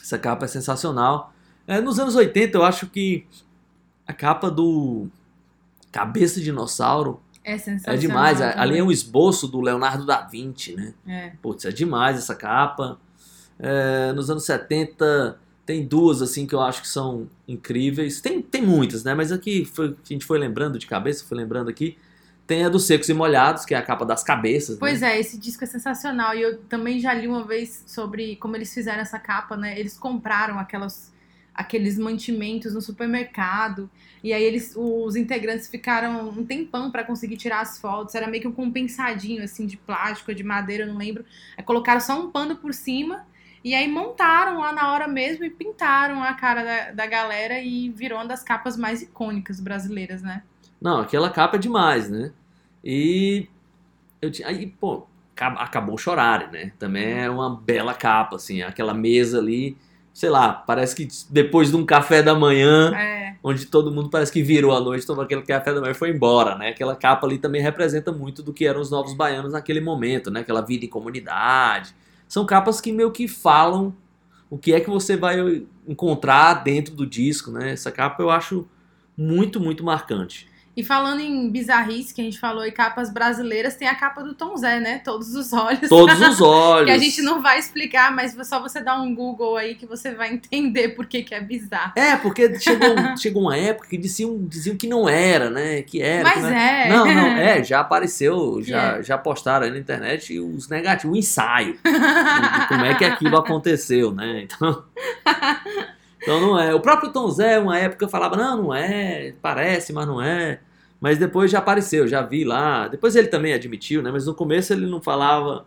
[0.00, 1.32] essa capa é sensacional.
[1.66, 3.26] É, nos anos 80 eu acho que
[4.06, 5.08] a capa do
[5.90, 7.54] Cabeça de Dinossauro É
[7.84, 8.38] é demais.
[8.38, 8.54] também.
[8.58, 10.92] Ali é um esboço do Leonardo da Vinci, né?
[11.06, 11.32] É.
[11.40, 12.98] Putz, é demais essa capa.
[13.58, 18.20] É, nos anos 70 tem duas assim que eu acho que são incríveis.
[18.20, 19.14] Tem, tem muitas, né?
[19.14, 21.96] Mas aqui foi, a gente foi lembrando de cabeça, foi lembrando aqui.
[22.46, 24.78] Tem a dos Secos e Molhados, que é a capa das cabeças.
[24.78, 25.16] Pois né?
[25.16, 26.34] é, esse disco é sensacional.
[26.34, 29.78] E eu também já li uma vez sobre como eles fizeram essa capa, né?
[29.78, 31.10] Eles compraram aquelas,
[31.54, 33.90] aqueles mantimentos no supermercado.
[34.22, 38.14] E aí eles, os integrantes ficaram um tempão pra conseguir tirar as fotos.
[38.14, 41.24] Era meio que um compensadinho, assim, de plástico de madeira, eu não lembro.
[41.56, 43.26] Aí colocaram só um pano por cima.
[43.64, 47.88] E aí montaram lá na hora mesmo e pintaram a cara da, da galera e
[47.88, 50.42] virou uma das capas mais icônicas brasileiras, né?
[50.84, 52.32] Não, aquela capa é demais, né?
[52.84, 53.48] E
[54.22, 56.72] eu tinha, aí, pô, acab- acabou chorar, né?
[56.78, 59.76] Também é uma bela capa, assim, aquela mesa ali,
[60.12, 64.32] sei lá, parece que depois de um café da manhã, É, onde todo mundo parece
[64.32, 66.70] que virou a noite, tomou aquele café da manhã e foi embora, né?
[66.70, 70.40] Aquela capa ali também representa muito do que eram os novos baianos naquele momento, né?
[70.40, 71.94] Aquela vida em comunidade.
[72.28, 73.94] São capas que meio que falam
[74.50, 77.72] o que é que você vai encontrar dentro do disco, né?
[77.72, 78.66] Essa capa eu acho
[79.16, 80.48] muito, muito marcante.
[80.76, 84.34] E falando em bizarrice, que a gente falou, e capas brasileiras, tem a capa do
[84.34, 84.98] Tom Zé, né?
[85.04, 85.88] Todos os olhos.
[85.88, 86.86] Todos os olhos.
[86.86, 90.12] que a gente não vai explicar, mas só você dar um Google aí que você
[90.14, 91.92] vai entender por que, que é bizarro.
[91.96, 95.82] É, porque chegou, chegou uma época que diziam, diziam que não era, né?
[95.82, 96.28] Que era.
[96.28, 96.86] que Mas não era.
[96.86, 96.88] é.
[96.88, 99.02] Não, não, é, já apareceu, já, É.
[99.02, 101.78] já postaram aí na internet os negativos, o ensaio
[102.68, 104.42] como é que aquilo aconteceu, né?
[104.44, 104.84] Então,
[106.24, 106.74] então não é.
[106.74, 110.60] O próprio Tom Zé, uma época, falava, não, não é, parece, mas não é.
[111.00, 112.88] Mas depois já apareceu, já vi lá.
[112.88, 114.10] Depois ele também admitiu, né?
[114.10, 115.66] Mas no começo ele não falava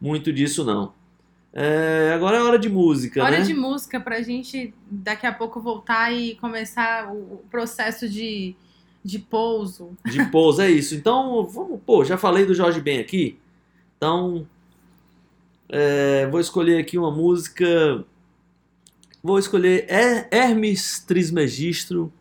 [0.00, 0.92] muito disso, não.
[1.52, 3.44] É, agora é hora de música, Hora né?
[3.44, 8.54] de música pra gente daqui a pouco voltar e começar o o processo de,
[9.04, 9.96] de pouso.
[10.04, 10.94] De pouso, é isso.
[10.94, 13.36] Então, vamos, pô, já falei do Jorge Ben aqui.
[13.96, 14.46] Então,
[15.68, 18.04] é, vou escolher aqui uma música.
[19.22, 22.12] Vou escolher Her- Hermes Trismegistro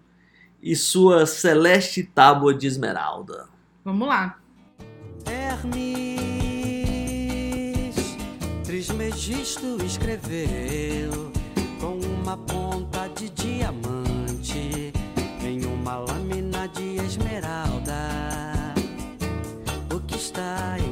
[0.62, 3.48] e sua Celeste Tábua de Esmeralda.
[3.86, 4.38] Vamos lá.
[5.26, 5.76] Hermes
[8.66, 11.32] Trismegisto escreveu
[11.80, 14.92] com uma ponta de diamante
[15.42, 17.96] em uma lâmina de esmeralda.
[19.94, 20.89] O que está embaixo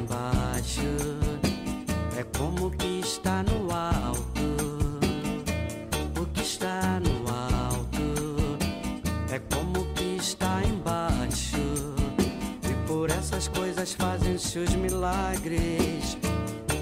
[13.78, 16.18] coisas fazem-se os milagres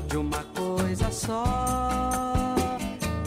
[0.09, 1.45] de uma coisa só.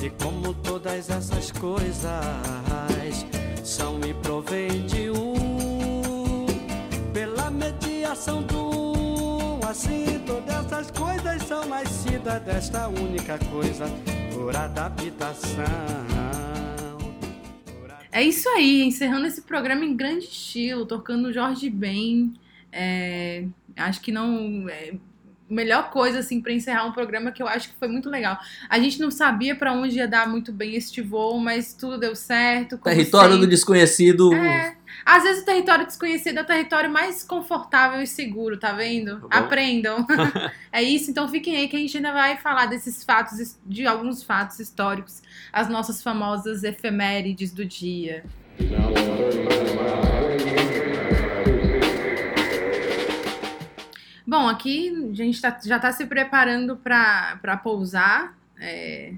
[0.02, 3.28] E como todas essas coisas
[3.64, 6.48] são e provém de um,
[7.14, 13.86] pela mediação do um, assim todas essas coisas são nascidas desta única coisa
[14.34, 15.64] por adaptação.
[18.12, 22.34] É isso aí, encerrando esse programa em grande estilo, tocando Jorge Ben.
[22.72, 24.68] É, acho que não.
[24.70, 24.94] É,
[25.50, 28.38] melhor coisa assim para encerrar um programa que eu acho que foi muito legal.
[28.70, 32.16] A gente não sabia para onde ia dar muito bem este voo, mas tudo deu
[32.16, 32.78] certo.
[32.78, 33.48] Território do.
[33.48, 34.32] Desconhecido.
[34.34, 34.78] É.
[35.06, 39.22] Às vezes o território desconhecido é o território mais confortável e seguro, tá vendo?
[39.22, 39.40] Tá.
[39.40, 40.06] Aprendam.
[40.72, 44.22] é isso, então fiquem aí que a gente ainda vai falar desses fatos, de alguns
[44.24, 45.22] fatos históricos,
[45.52, 48.24] as nossas famosas efemérides do dia.
[54.30, 59.16] Bom, aqui a gente tá- já está se preparando para pousar, é,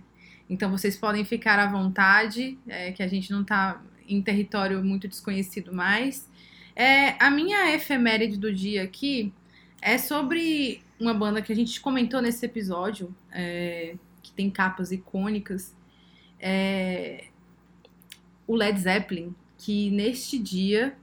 [0.50, 5.10] então vocês podem ficar à vontade, é, que a gente não está em território muito
[5.10, 6.30] desconhecido mais.
[6.74, 9.34] É, a minha efeméride do dia aqui
[9.82, 15.76] é sobre uma banda que a gente comentou nesse episódio, é, que tem capas icônicas,
[16.40, 17.26] é,
[18.48, 20.96] o Led Zeppelin, que neste dia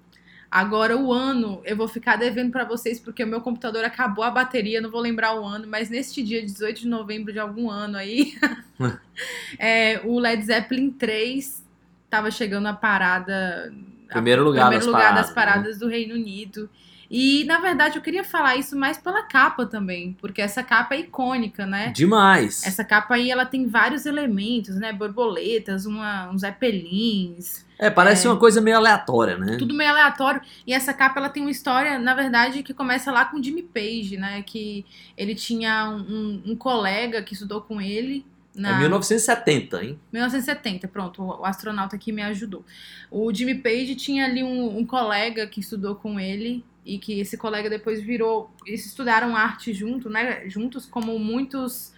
[0.50, 4.30] Agora, o ano, eu vou ficar devendo pra vocês, porque o meu computador acabou a
[4.30, 7.98] bateria, não vou lembrar o ano, mas neste dia, 18 de novembro de algum ano
[7.98, 8.34] aí,
[9.58, 11.62] é, o Led Zeppelin 3
[12.08, 13.72] tava chegando a parada.
[14.08, 16.70] Primeiro lugar primeiro das lugar paradas, das paradas do Reino Unido.
[17.10, 21.00] E, na verdade, eu queria falar isso mais pela capa também, porque essa capa é
[21.00, 21.90] icônica, né?
[21.90, 22.62] Demais.
[22.66, 24.92] Essa capa aí, ela tem vários elementos, né?
[24.92, 28.30] Borboletas, uma, uns zeppelins, É, parece É.
[28.30, 29.56] uma coisa meio aleatória, né?
[29.56, 30.40] tudo meio aleatório.
[30.66, 33.62] E essa capa ela tem uma história, na verdade, que começa lá com o Jimmy
[33.62, 34.42] Page, né?
[34.42, 34.84] Que
[35.16, 38.26] ele tinha um, um colega que estudou com ele.
[38.54, 38.76] Na...
[38.76, 40.00] É 1970, hein?
[40.12, 42.64] 1970, pronto, o o astronauta aqui me ajudou.
[43.10, 47.36] O Jimmy Page tinha ali um, um colega que estudou com ele e que esse
[47.36, 48.50] colega depois virou.
[48.66, 50.48] Eles estudaram arte junto, né?
[50.48, 51.92] Juntos, como muitos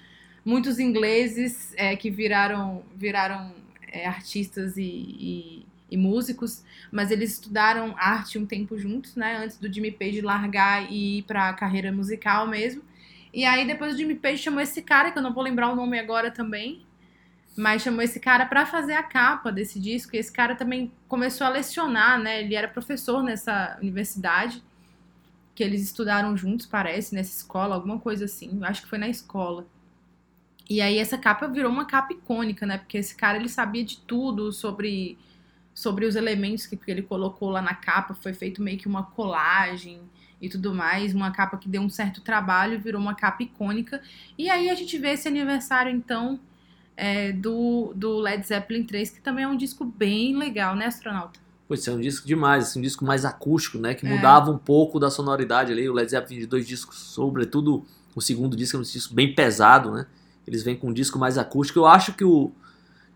[0.45, 3.55] muitos ingleses é, que viraram viraram
[3.93, 9.37] é, artistas e, e, e músicos, mas eles estudaram arte um tempo juntos, né?
[9.45, 12.83] Antes do Jimmy Page largar e ir para a carreira musical mesmo.
[13.33, 15.77] E aí depois o Jimmy Page chamou esse cara, que eu não vou lembrar o
[15.77, 16.85] nome agora também,
[17.57, 20.17] mas chamou esse cara pra fazer a capa desse disco.
[20.17, 22.41] E esse cara também começou a lecionar, né?
[22.41, 24.61] Ele era professor nessa universidade,
[25.61, 28.65] que eles estudaram juntos, parece, nessa escola, alguma coisa assim.
[28.65, 29.67] Acho que foi na escola.
[30.71, 32.79] E aí essa capa virou uma capa icônica, né?
[32.79, 35.19] Porque esse cara ele sabia de tudo sobre
[35.75, 38.15] sobre os elementos que, que ele colocou lá na capa.
[38.15, 40.01] Foi feito meio que uma colagem
[40.41, 44.01] e tudo mais, uma capa que deu um certo trabalho, virou uma capa icônica.
[44.39, 46.41] E aí a gente vê esse aniversário então
[46.97, 51.39] é, do, do Led Zeppelin 3, que também é um disco bem legal, né, astronauta?
[51.71, 53.95] Pois é, um disco demais, assim, um disco mais acústico, né?
[53.95, 54.11] Que É.
[54.11, 55.89] mudava um pouco da sonoridade ali.
[55.89, 59.93] O Led Zeppelin de dois discos, sobretudo o segundo disco é um disco bem pesado,
[59.93, 60.07] né?
[60.45, 61.79] Eles vêm com um disco mais acústico.
[61.79, 62.51] Eu acho que o,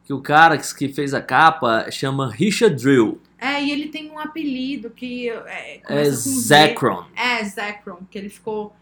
[0.05, 3.21] que o cara que fez a capa chama Richard Drill.
[3.41, 6.05] É, e ele tem um apelido que é, É.
[6.13, 7.07] Zekron.
[7.17, 8.73] É, Zekron, que ele ficou.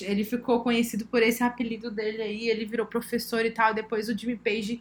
[0.00, 3.72] Ele ficou conhecido por esse apelido dele aí, ele virou professor e tal.
[3.72, 4.80] Depois o Jimmy Page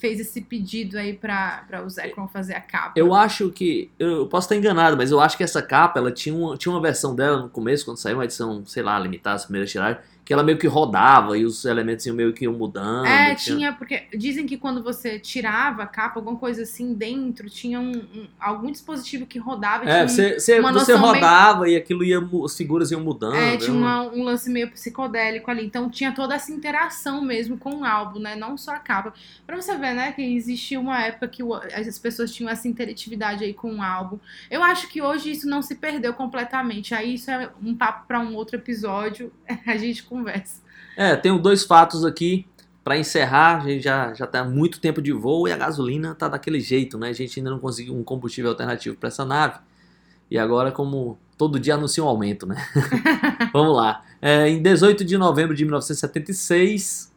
[0.00, 2.92] fez esse pedido aí pra o Zekron fazer a capa.
[2.96, 3.90] Eu acho que.
[3.98, 6.80] Eu posso estar enganado, mas eu acho que essa capa ela tinha uma, tinha uma
[6.80, 10.34] versão dela no começo, quando saiu uma edição, sei lá, limitada, as primeiras tiragens, que
[10.34, 13.04] ela meio que rodava e os elementos iam meio que iam mudando.
[13.04, 17.80] É, tinha, porque dizem que quando você tirava a capa, alguma coisa assim dentro, tinha
[17.80, 19.82] um, um- algum dispositivo que rodava.
[19.82, 23.34] É, tinha você, você, você noção meio- rodava e aquilo ia, as figuras iam mudando.
[23.34, 23.56] É, né?
[23.56, 25.66] tinha uma- um lance meio psicodélico ali.
[25.66, 28.36] Então tinha toda essa interação mesmo com o álbum, né?
[28.36, 29.12] Não só a capa.
[29.44, 31.42] Pra você ver, né, que existia uma época que
[31.74, 34.16] as pessoas tinham essa interatividade aí com o álbum.
[34.48, 36.94] Eu acho que hoje isso não se perdeu completamente.
[36.94, 39.32] Aí isso é um papo pra um outro episódio.
[39.66, 40.62] A gente conversa.
[40.96, 42.46] É, tenho dois fatos aqui
[42.84, 43.62] pra encerrar.
[43.62, 46.98] A gente já, já tá muito tempo de voo e a gasolina tá daquele jeito,
[46.98, 47.08] né?
[47.08, 49.58] A gente ainda não conseguiu um combustível alternativo para essa nave.
[50.30, 52.56] E agora, como todo dia anuncia um aumento, né?
[53.52, 54.02] Vamos lá.
[54.20, 57.10] É, em 18 de novembro de 1976,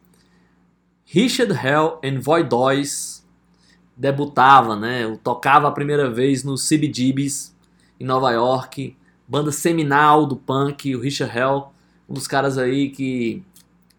[1.04, 3.24] Richard Hell and Voidois
[3.96, 5.16] debutava, né?
[5.22, 7.54] Tocava a primeira vez no CBGBs
[8.00, 8.96] em Nova York,
[9.28, 11.73] banda seminal do punk, o Richard Hell,
[12.08, 13.42] um dos caras aí que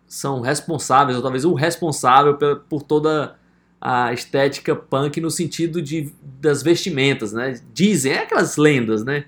[0.08, 2.38] são responsáveis, ou talvez o responsável
[2.70, 3.36] por, toda
[3.82, 7.60] a estética punk no sentido de, das vestimentas, né?
[7.74, 9.26] Dizem, é aquelas lendas, né?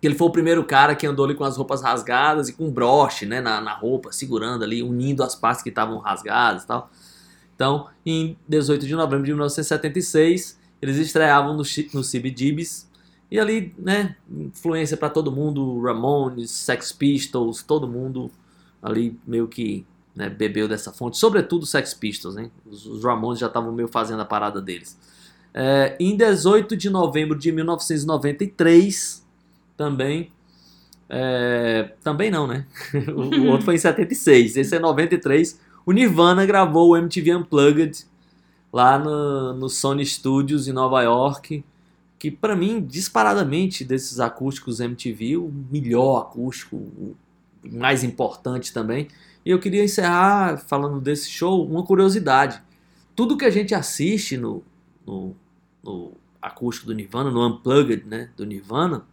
[0.00, 2.70] Que ele foi o primeiro cara que andou ali com as roupas rasgadas e com
[2.70, 6.90] broche, né, na, na roupa, segurando ali, unindo as partes que estavam rasgadas e tal.
[7.54, 11.62] Então, em 18 de novembro de 1976, eles estreavam no,
[11.92, 12.88] no CBGBs
[13.30, 18.30] e ali, né, influência para todo mundo, Ramones, Sex Pistols, todo mundo
[18.82, 22.50] ali meio que né, bebeu dessa fonte, sobretudo Sex Pistols, né?
[22.64, 24.96] Os, os Ramones já estavam meio fazendo a parada deles.
[25.52, 29.24] É, em 18 de novembro de 1993,
[29.76, 30.30] também.
[31.08, 32.66] é, também não, né?
[33.14, 35.58] o, o outro foi em 76, esse é 93.
[35.86, 38.06] O Nirvana gravou o MTV Unplugged
[38.72, 41.64] lá no, no Sony Studios em Nova York.
[42.18, 47.16] Que pra mim, disparadamente, desses acústicos MTV, o melhor acústico, o
[47.70, 49.08] mais importante também.
[49.44, 52.60] E eu queria encerrar falando desse show uma curiosidade.
[53.14, 54.62] Tudo que a gente assiste no,
[55.06, 55.36] no,
[55.82, 59.04] no acústico do Nirvana, no Unplugged né, do Nirvana,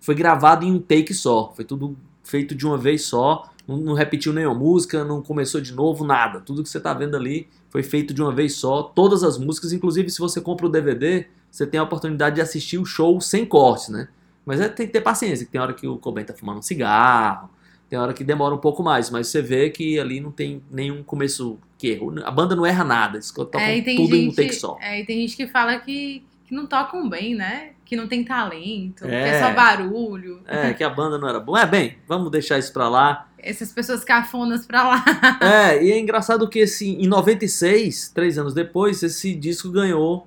[0.00, 1.52] foi gravado em um take só.
[1.54, 3.50] Foi tudo feito de uma vez só.
[3.66, 6.40] Não, não repetiu nenhuma música, não começou de novo, nada.
[6.40, 8.82] Tudo que você está vendo ali foi feito de uma vez só.
[8.82, 12.78] Todas as músicas, inclusive se você compra o DVD, você tem a oportunidade de assistir
[12.78, 14.08] o show sem cortes, né?
[14.44, 16.62] Mas é, tem que ter paciência, que tem hora que o Cobain tá fumando um
[16.62, 17.50] cigarro,
[17.88, 21.02] tem hora que demora um pouco mais, mas você vê que ali não tem nenhum
[21.02, 22.14] começo que erro.
[22.24, 24.76] A banda não erra nada, eles tocam É, tem tudo em um gente, take só.
[24.80, 27.70] é, e tem gente que fala que, que não tocam bem, né?
[27.84, 29.28] Que não tem talento, que É.
[29.28, 30.40] é só barulho.
[30.46, 31.60] É, que a banda não era boa.
[31.62, 33.26] É, bem, vamos deixar isso pra lá.
[33.38, 35.04] Essas pessoas cafonas pra lá.
[35.40, 40.26] É, e é engraçado que esse, em 96, três anos depois, esse disco ganhou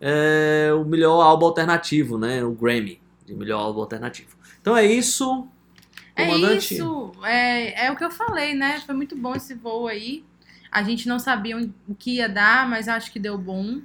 [0.00, 2.44] é, o melhor álbum alternativo, né?
[2.44, 4.36] O Grammy de melhor álbum alternativo.
[4.60, 5.46] Então é isso.
[6.14, 6.74] É Comandante.
[6.74, 8.80] isso, é, é o que eu falei, né?
[8.86, 10.24] Foi muito bom esse voo aí.
[10.72, 13.80] A gente não sabia o que ia dar, mas acho que deu bom.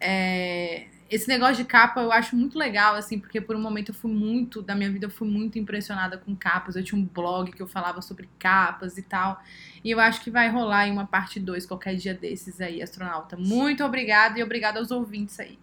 [0.00, 3.94] É, esse negócio de capa eu acho muito legal, assim, porque por um momento eu
[3.94, 6.76] fui muito, da minha vida, eu fui muito impressionada com capas.
[6.76, 9.40] Eu tinha um blog que eu falava sobre capas e tal.
[9.86, 13.36] E eu acho que vai rolar em uma parte 2 qualquer dia desses aí, astronauta.
[13.36, 15.56] Muito obrigada e obrigada aos ouvintes aí.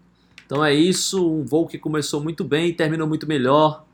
[0.45, 1.29] Então é isso.
[1.29, 3.85] Um voo que começou muito bem e terminou muito melhor.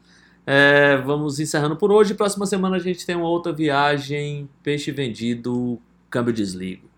[0.46, 2.14] É, vamos encerrando por hoje.
[2.14, 4.48] Próxima semana a gente tem uma outra viagem.
[4.62, 5.82] Peixe vendido,
[6.12, 6.89] câmbio desligo.